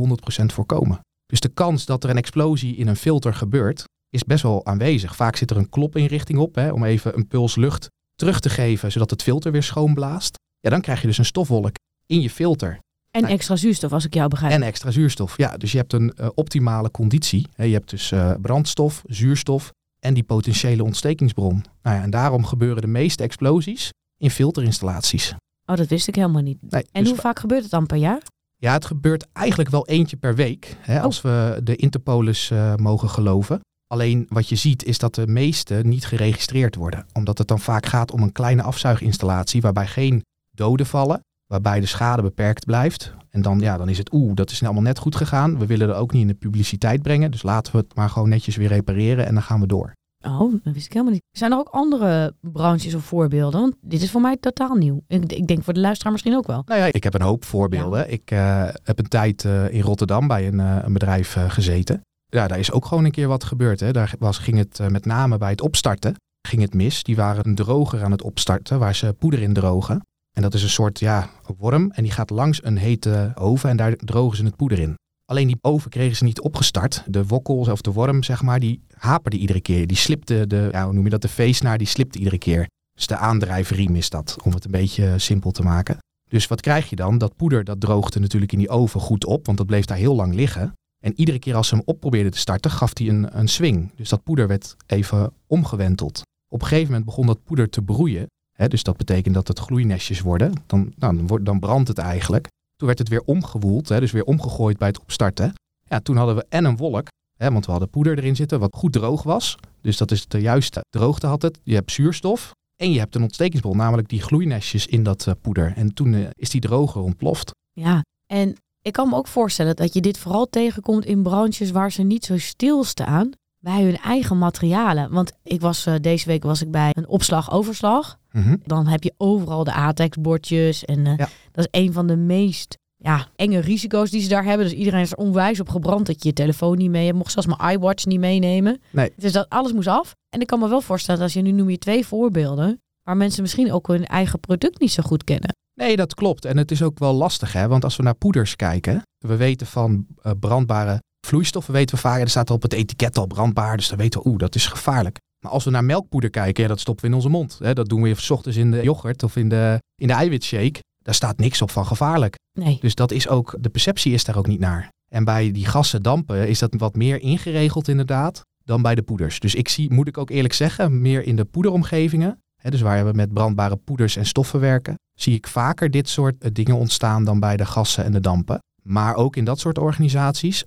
voorkomen. 0.46 1.00
Dus 1.26 1.40
de 1.40 1.50
kans 1.50 1.86
dat 1.86 2.04
er 2.04 2.10
een 2.10 2.18
explosie 2.18 2.76
in 2.76 2.88
een 2.88 2.96
filter 2.96 3.34
gebeurt, 3.34 3.84
is 4.16 4.24
best 4.24 4.44
wel 4.44 4.66
aanwezig. 4.66 5.16
Vaak 5.16 5.36
zit 5.36 5.52
er 5.52 5.58
een 5.58 5.70
klopinrichting 5.70 6.40
op, 6.40 6.56
hè, 6.56 6.72
om 6.72 6.84
even 6.84 7.16
een 7.16 7.28
puls 7.28 7.56
lucht 7.56 7.88
terug 8.16 8.40
te 8.40 8.50
geven, 8.50 8.92
zodat 8.92 9.10
het 9.10 9.24
filter 9.24 9.52
weer 9.52 9.64
schoonblaast. 9.64 10.38
Ja, 10.60 10.70
dan 10.70 10.82
krijg 10.82 11.02
je 11.02 11.08
dus 11.08 11.18
een 11.18 11.26
stofwolk 11.26 11.76
in 12.06 12.22
je 12.22 12.30
filter. 12.30 12.80
En 13.12 13.22
nou, 13.22 13.34
extra 13.34 13.56
zuurstof, 13.56 13.94
als 13.94 14.06
ik 14.06 14.14
jou 14.14 14.30
begrijp. 14.30 14.54
En 14.54 14.64
extra 14.64 14.92
zuurstof, 14.92 15.38
ja. 15.38 15.58
Dus 15.58 15.72
je 15.72 15.78
hebt 15.78 15.94
een 15.94 16.14
uh, 16.20 16.28
optimale 16.34 16.92
conditie. 16.92 17.48
Je 17.56 17.64
hebt 17.64 17.90
dus 17.90 18.12
uh, 18.12 18.34
brandstof, 18.42 19.02
zuurstof 19.06 19.72
en 20.00 20.14
die 20.14 20.24
potentiële 20.24 20.84
ontstekingsbron. 20.84 21.64
Nou 21.82 21.96
ja, 21.96 22.04
en 22.04 22.10
daarom 22.10 22.46
gebeuren 22.46 22.82
de 22.82 22.88
meeste 22.88 23.24
explosies 23.24 23.90
in 24.18 24.30
filterinstallaties. 24.30 25.34
Oh, 25.66 25.76
dat 25.76 25.88
wist 25.88 26.08
ik 26.08 26.16
helemaal 26.16 26.42
niet. 26.42 26.58
Nee, 26.62 26.86
en 26.92 27.02
dus 27.02 27.12
hoe 27.12 27.22
vaak 27.22 27.40
gebeurt 27.40 27.62
het 27.62 27.72
dan 27.72 27.86
per 27.86 27.98
jaar? 27.98 28.22
Ja, 28.56 28.74
het 28.74 28.86
gebeurt 28.86 29.28
eigenlijk 29.34 29.70
wel 29.70 29.88
eentje 29.88 30.18
per 30.18 30.36
week, 30.36 30.76
hè, 30.80 30.98
oh. 30.98 31.04
als 31.04 31.22
we 31.22 31.60
de 31.64 31.76
Interpolis 31.76 32.50
uh, 32.50 32.76
mogen 32.76 33.10
geloven. 33.10 33.60
Alleen 33.88 34.26
wat 34.30 34.50
je 34.50 34.56
ziet 34.56 34.84
is 34.84 34.98
dat 34.98 35.16
de 35.16 35.28
meeste 35.28 35.74
niet 35.84 36.06
geregistreerd 36.06 36.76
worden. 36.76 37.06
Omdat 37.14 37.38
het 37.38 37.48
dan 37.48 37.60
vaak 37.60 37.86
gaat 37.86 38.12
om 38.12 38.22
een 38.22 38.32
kleine 38.32 38.62
afzuiginstallatie 38.62 39.62
waarbij 39.62 39.88
geen 39.88 40.24
doden 40.52 40.86
vallen, 40.86 41.20
waarbij 41.48 41.80
de 41.80 41.86
schade 41.86 42.22
beperkt 42.22 42.66
blijft. 42.66 43.14
En 43.30 43.42
dan, 43.42 43.60
ja, 43.60 43.78
dan 43.78 43.90
is 43.90 43.98
het 43.98 44.14
oeh, 44.14 44.34
dat 44.34 44.52
is 44.52 44.64
allemaal 44.64 44.82
net 44.82 45.00
goed 45.00 45.16
gegaan. 45.16 45.58
We 45.58 45.66
willen 45.66 45.90
er 45.90 45.96
ook 45.96 46.12
niet 46.12 46.22
in 46.22 46.28
de 46.28 46.34
publiciteit 46.34 47.02
brengen. 47.02 47.32
Dus 47.32 47.44
laten 47.44 47.72
we 47.72 47.78
het 47.78 47.96
maar 47.96 48.10
gewoon 48.10 48.30
netjes 48.30 48.56
weer 48.56 48.68
repareren 48.68 49.26
en 49.26 49.34
dan 49.34 49.44
gaan 49.44 49.60
we 49.60 49.68
door. 49.68 49.94
Oh, 50.28 50.54
dat 50.64 50.74
wist 50.74 50.86
ik 50.86 50.94
helemaal 50.94 51.14
niet. 51.14 51.24
Zijn 51.32 51.52
er 51.52 51.58
ook 51.58 51.70
andere 51.70 52.36
branches 52.40 52.94
of 52.94 53.04
voorbeelden? 53.04 53.60
Want 53.60 53.76
dit 53.82 54.02
is 54.02 54.12
voor 54.12 54.22
mij 54.22 54.38
totaal 54.38 54.76
nieuw. 54.76 55.02
Ik, 55.08 55.32
ik 55.32 55.48
denk 55.48 55.64
voor 55.64 55.74
de 55.74 55.80
luisteraar 55.80 56.12
misschien 56.12 56.36
ook 56.36 56.48
wel. 56.48 56.62
Nou 56.66 56.80
ja, 56.80 56.86
ik 56.92 57.04
heb 57.04 57.14
een 57.14 57.22
hoop 57.22 57.46
voorbeelden. 57.46 58.00
Ja. 58.00 58.06
Ik 58.06 58.32
uh, 58.32 58.68
heb 58.84 59.00
een 59.00 59.08
tijd 59.08 59.44
uh, 59.44 59.74
in 59.74 59.82
Rotterdam 59.82 60.28
bij 60.28 60.48
een, 60.48 60.60
uh, 60.60 60.78
een 60.82 60.94
bedrijf 60.94 61.38
gezeten. 61.48 62.02
Ja, 62.36 62.48
daar 62.48 62.60
is 62.60 62.72
ook 62.72 62.86
gewoon 62.86 63.06
een 63.06 63.12
keer 63.12 63.28
wat 63.28 63.44
gebeurd. 63.44 63.80
Hè. 63.80 63.92
Daar 63.92 64.14
was, 64.20 64.38
ging 64.38 64.58
het 64.58 64.90
met 64.90 65.06
name 65.06 65.38
bij 65.38 65.50
het 65.50 65.62
opstarten 65.62 66.16
ging 66.46 66.62
het 66.62 66.74
mis. 66.74 67.04
Die 67.04 67.16
waren 67.16 67.48
een 67.48 67.56
droger 67.56 68.04
aan 68.04 68.12
het 68.12 68.22
opstarten 68.22 68.80
waar 68.80 68.96
ze 68.96 69.16
poeder 69.20 69.42
in 69.42 69.54
drogen. 69.54 70.02
En 70.38 70.42
dat 70.42 70.54
is 70.54 70.64
een 70.64 70.70
soort 70.70 71.00
ja, 71.00 71.30
worm 71.58 71.92
en 71.92 72.04
die 72.04 72.12
gaat 72.12 72.30
langs 72.30 72.64
een 72.64 72.78
hete 72.78 73.32
oven 73.36 73.70
en 73.70 73.78
daar 73.78 73.96
drogen 73.96 74.38
ze 74.38 74.44
het 74.44 74.56
poeder 74.56 74.80
in. 74.80 74.96
Alleen 75.26 75.48
die 75.48 75.58
oven 75.62 75.90
kregen 75.90 76.16
ze 76.16 76.24
niet 76.24 76.42
opgestart. 76.42 77.04
De 77.08 77.26
wokkel 77.26 77.56
of 77.56 77.82
de 77.82 77.92
worm, 77.92 78.24
zeg 78.24 78.42
maar, 78.42 78.60
die 78.60 78.82
haperde 78.98 79.38
iedere 79.38 79.62
keer. 79.62 79.88
Die 79.88 79.98
slipte 79.98 80.48
de, 80.48 80.70
ja, 80.72 80.84
hoe 80.84 80.94
noem 80.94 81.04
je 81.04 81.10
dat, 81.10 81.22
de 81.22 81.28
feestnaar, 81.28 81.78
die 81.78 81.88
slipte 81.88 82.18
iedere 82.18 82.38
keer. 82.38 82.68
Dus 82.94 83.08
de 83.08 83.18
aandrijfriem 83.18 83.96
is 83.96 84.10
dat, 84.10 84.38
om 84.44 84.54
het 84.54 84.66
een 84.66 84.72
beetje 84.72 85.20
simpel 85.20 85.52
te 85.52 85.64
maken. 85.64 85.98
Dus 86.30 86.48
wat 86.48 86.62
krijg 86.62 86.90
je 86.90 86.96
dan? 86.96 87.18
Dat 87.18 87.36
poeder, 87.36 87.64
dat 87.64 87.80
droogde 87.80 88.20
natuurlijk 88.20 88.52
in 88.52 88.58
die 88.58 88.70
oven 88.70 89.00
goed 89.00 89.26
op, 89.26 89.46
want 89.46 89.58
dat 89.58 89.68
bleef 89.68 89.86
daar 89.86 89.98
heel 89.98 90.16
lang 90.16 90.34
liggen. 90.34 90.74
En 91.06 91.14
iedere 91.16 91.40
keer 91.40 91.56
als 91.56 91.68
ze 91.68 91.76
hem 91.76 91.84
op 91.86 92.00
probeerden 92.00 92.32
te 92.32 92.38
starten, 92.38 92.72
gaf 92.72 92.98
hij 92.98 93.08
een, 93.08 93.40
een 93.40 93.48
swing. 93.48 93.92
Dus 93.96 94.10
dat 94.10 94.24
poeder 94.24 94.48
werd 94.48 94.76
even 94.86 95.34
omgewenteld. 95.48 96.22
Op 96.48 96.62
een 96.62 96.68
gegeven 96.68 96.88
moment 96.88 97.06
begon 97.06 97.26
dat 97.26 97.44
poeder 97.44 97.70
te 97.70 97.82
broeien. 97.82 98.26
Hè, 98.58 98.68
dus 98.68 98.84
dat 98.84 98.98
betekent 98.98 99.36
dat 99.36 99.48
het 99.48 99.60
gloeinestjes 99.60 100.22
worden. 100.22 100.54
Dan, 100.66 100.94
nou, 100.98 101.44
dan, 101.44 101.60
brandt 101.60 101.88
het 101.88 101.98
eigenlijk. 101.98 102.48
Toen 102.76 102.88
werd 102.88 103.00
het 103.00 103.10
weer 103.10 103.22
omgewoeld, 103.22 103.90
hè, 103.90 104.00
dus 104.00 104.12
weer 104.12 104.24
omgegooid 104.24 104.78
bij 104.78 104.88
het 104.88 105.00
opstarten. 105.00 105.54
Ja, 105.84 106.00
toen 106.00 106.18
hadden 106.18 106.36
we 106.36 106.46
en 106.50 106.66
een 106.66 106.78
wolk, 106.78 107.08
hè, 107.38 107.52
want 107.52 107.66
we 107.66 107.72
hadden 107.72 107.90
poeder 107.90 108.18
erin 108.18 108.36
zitten 108.36 108.60
wat 108.60 108.76
goed 108.76 108.94
droog 108.94 109.24
was. 109.24 109.58
Dus 109.82 109.98
dat 109.98 110.12
is 110.12 110.28
de 110.28 110.40
juiste 110.40 110.82
droogte 110.90 111.28
had 111.28 111.42
het. 111.42 111.60
Je 111.64 111.74
hebt 111.74 111.92
zuurstof 111.92 112.52
en 112.76 112.92
je 112.92 113.00
hebt 113.00 113.16
een 113.16 113.24
ontstekingsbron, 113.24 113.78
namelijk 113.78 114.10
die 114.10 114.22
gloeinestjes 114.22 114.88
in 114.88 115.04
dat 115.04 115.26
uh, 115.26 115.34
poeder. 115.42 115.74
En 115.76 115.94
toen 115.94 116.14
uh, 116.14 116.28
is 116.34 116.50
die 116.50 116.62
droger 116.62 117.02
ontploft. 117.02 117.52
Ja, 117.72 118.02
en 118.26 118.56
Ik 118.86 118.94
kan 118.94 119.10
me 119.10 119.16
ook 119.16 119.28
voorstellen 119.28 119.76
dat 119.76 119.94
je 119.94 120.02
dit 120.02 120.18
vooral 120.18 120.50
tegenkomt 120.50 121.06
in 121.06 121.24
branches 121.24 121.72
waar 121.72 121.92
ze 121.92 122.02
niet 122.02 122.26
zo 122.26 122.38
stilstaan 122.38 123.30
bij 123.60 123.84
hun 123.84 123.98
eigen 123.98 124.38
materialen. 124.38 125.12
Want 125.12 125.32
ik 125.44 125.62
was, 125.62 125.86
eh, 125.86 125.94
deze 126.02 126.28
week 126.28 126.44
was 126.44 126.62
ik 126.62 126.72
bij 126.72 126.90
een 126.94 127.08
opslag-overslag. 127.08 128.18
Mhm. 128.32 128.56
Dan 128.64 128.88
heb 128.88 129.04
je 129.04 129.14
overal 129.18 129.64
de 129.64 129.74
ATEX-bordjes. 129.74 130.86
En 130.86 131.06
eh, 131.08 131.18
Ja. 131.18 131.28
dat 131.52 131.68
is 131.72 131.82
een 131.82 131.94
van 131.94 132.08
de 132.08 132.16
meest 132.16 132.78
ja, 132.98 133.28
enge 133.36 133.60
risico's 133.60 134.10
die 134.10 134.22
ze 134.22 134.30
daar 134.30 134.44
hebben. 134.44 134.68
Dus 134.68 134.76
iedereen 134.76 135.02
is 135.02 135.12
er 135.12 135.18
onwijs 135.18 135.60
op 135.60 135.70
gebrand 135.70 136.06
dat 136.06 136.24
je 136.24 136.30
je 136.30 136.36
telefoon 136.36 136.78
niet 136.78 136.90
mee 136.90 137.06
hebt. 137.06 137.18
Mocht 137.18 137.32
zelfs 137.32 137.48
mijn 137.58 137.74
iWatch 137.74 138.06
niet 138.06 138.20
meenemen. 138.20 138.82
Nee. 138.92 139.14
Dus 139.18 139.32
dat 139.32 139.50
alles 139.50 139.74
moest 139.74 139.88
af. 139.88 140.16
En 140.30 140.42
ik 140.42 140.48
kan 140.48 140.60
me 140.60 140.68
wel 140.70 140.82
voorstellen 140.82 141.20
dat 141.20 141.30
als 141.30 141.38
je 141.44 141.50
nu 141.50 141.52
noem 141.58 141.70
je 141.70 141.78
twee 141.78 142.06
voorbeelden... 142.06 142.82
waar 143.04 143.18
mensen 143.18 143.42
misschien 143.42 143.72
ook 143.72 143.88
hun 143.88 144.06
eigen 144.06 144.40
product 144.40 144.80
niet 144.80 144.92
zo 144.92 145.04
goed 145.04 145.24
kennen. 145.24 145.56
Nee, 145.76 145.96
dat 145.96 146.14
klopt. 146.14 146.46
En 146.46 146.58
het 146.58 146.72
is 146.72 146.82
ook 146.82 147.00
wel 147.00 147.14
lastig, 147.14 147.54
hè? 147.54 147.68
want 147.68 147.84
als 147.84 147.96
we 147.96 148.04
naar 148.04 148.16
poeders 148.16 148.56
kijken, 148.56 149.02
we 149.18 149.36
weten 149.36 149.68
van 149.68 150.06
eh, 150.22 150.32
brandbare 150.40 151.02
vloeistoffen, 151.28 151.74
weten 151.74 151.96
we 151.96 152.02
vaak, 152.02 152.22
er 152.22 152.30
staat 152.30 152.50
op 152.50 152.62
het 152.62 152.74
etiket 152.74 153.18
al 153.18 153.28
brandbaar, 153.28 153.78
dus 153.78 153.88
dan 153.88 153.98
weten 153.98 154.22
we, 154.22 154.30
oeh, 154.30 154.38
dat 154.38 154.56
is 154.56 154.68
gevaarlijk. 154.68 155.18
Maar 155.44 155.52
als 155.52 155.64
we 155.64 155.70
naar 155.70 155.84
melkpoeder 155.84 156.30
kijken, 156.30 156.64
ja, 156.64 156.70
dat 156.70 156.80
stoppen 156.80 157.04
we 157.04 157.10
in 157.10 157.16
onze 157.16 157.30
mond. 157.30 157.60
Hè? 157.60 157.74
Dat 157.74 157.90
doen 157.90 158.02
we 158.02 158.16
s 158.16 158.30
ochtends 158.30 158.58
in 158.58 158.72
de 158.72 158.84
yoghurt 158.84 159.24
of 159.24 159.36
in 159.36 159.50
de, 159.50 159.80
in 159.96 160.08
de 160.08 160.14
eiwitshake. 160.14 160.80
Daar 161.04 161.14
staat 161.14 161.38
niks 161.38 161.62
op 161.62 161.72
van 161.72 161.86
gevaarlijk. 161.86 162.36
Nee. 162.60 162.78
Dus 162.82 162.96
dat 162.96 163.12
is 163.12 163.28
ook, 163.28 163.56
de 163.60 163.70
perceptie 163.70 164.14
is 164.14 164.24
daar 164.24 164.38
ook 164.38 164.48
niet 164.48 164.60
naar. 164.60 164.90
En 165.12 165.24
bij 165.24 165.52
die 165.52 165.66
gassen, 165.66 166.02
dampen, 166.04 166.48
is 166.48 166.60
dat 166.60 166.74
wat 166.78 166.96
meer 166.96 167.22
ingeregeld 167.22 167.88
inderdaad 167.88 168.42
dan 168.64 168.82
bij 168.82 168.96
de 168.96 169.02
poeders. 169.02 169.40
Dus 169.40 169.56
ik 169.56 169.70
zie, 169.70 169.94
moet 169.94 170.08
ik 170.08 170.18
ook 170.18 170.30
eerlijk 170.30 170.54
zeggen, 170.54 171.02
meer 171.02 171.24
in 171.24 171.36
de 171.36 171.46
poederomgevingen. 171.46 172.44
Dus 172.70 172.82
waar 172.82 173.06
we 173.06 173.12
met 173.14 173.34
brandbare 173.34 173.76
poeders 173.76 174.16
en 174.16 174.26
stoffen 174.26 174.60
werken, 174.60 174.96
zie 175.20 175.34
ik 175.34 175.48
vaker 175.48 175.92
dit 175.92 176.10
soort 176.10 176.44
eh, 176.44 176.50
dingen 176.54 176.76
ontstaan 176.76 177.24
dan 177.24 177.40
bij 177.40 177.58
de 177.58 177.66
gassen 177.66 178.04
en 178.04 178.12
de 178.12 178.20
dampen. 178.20 178.60
Maar 178.84 179.16
ook 179.16 179.36
in 179.36 179.46
dat 179.46 179.60
soort 179.60 179.78
organisaties, 179.78 180.64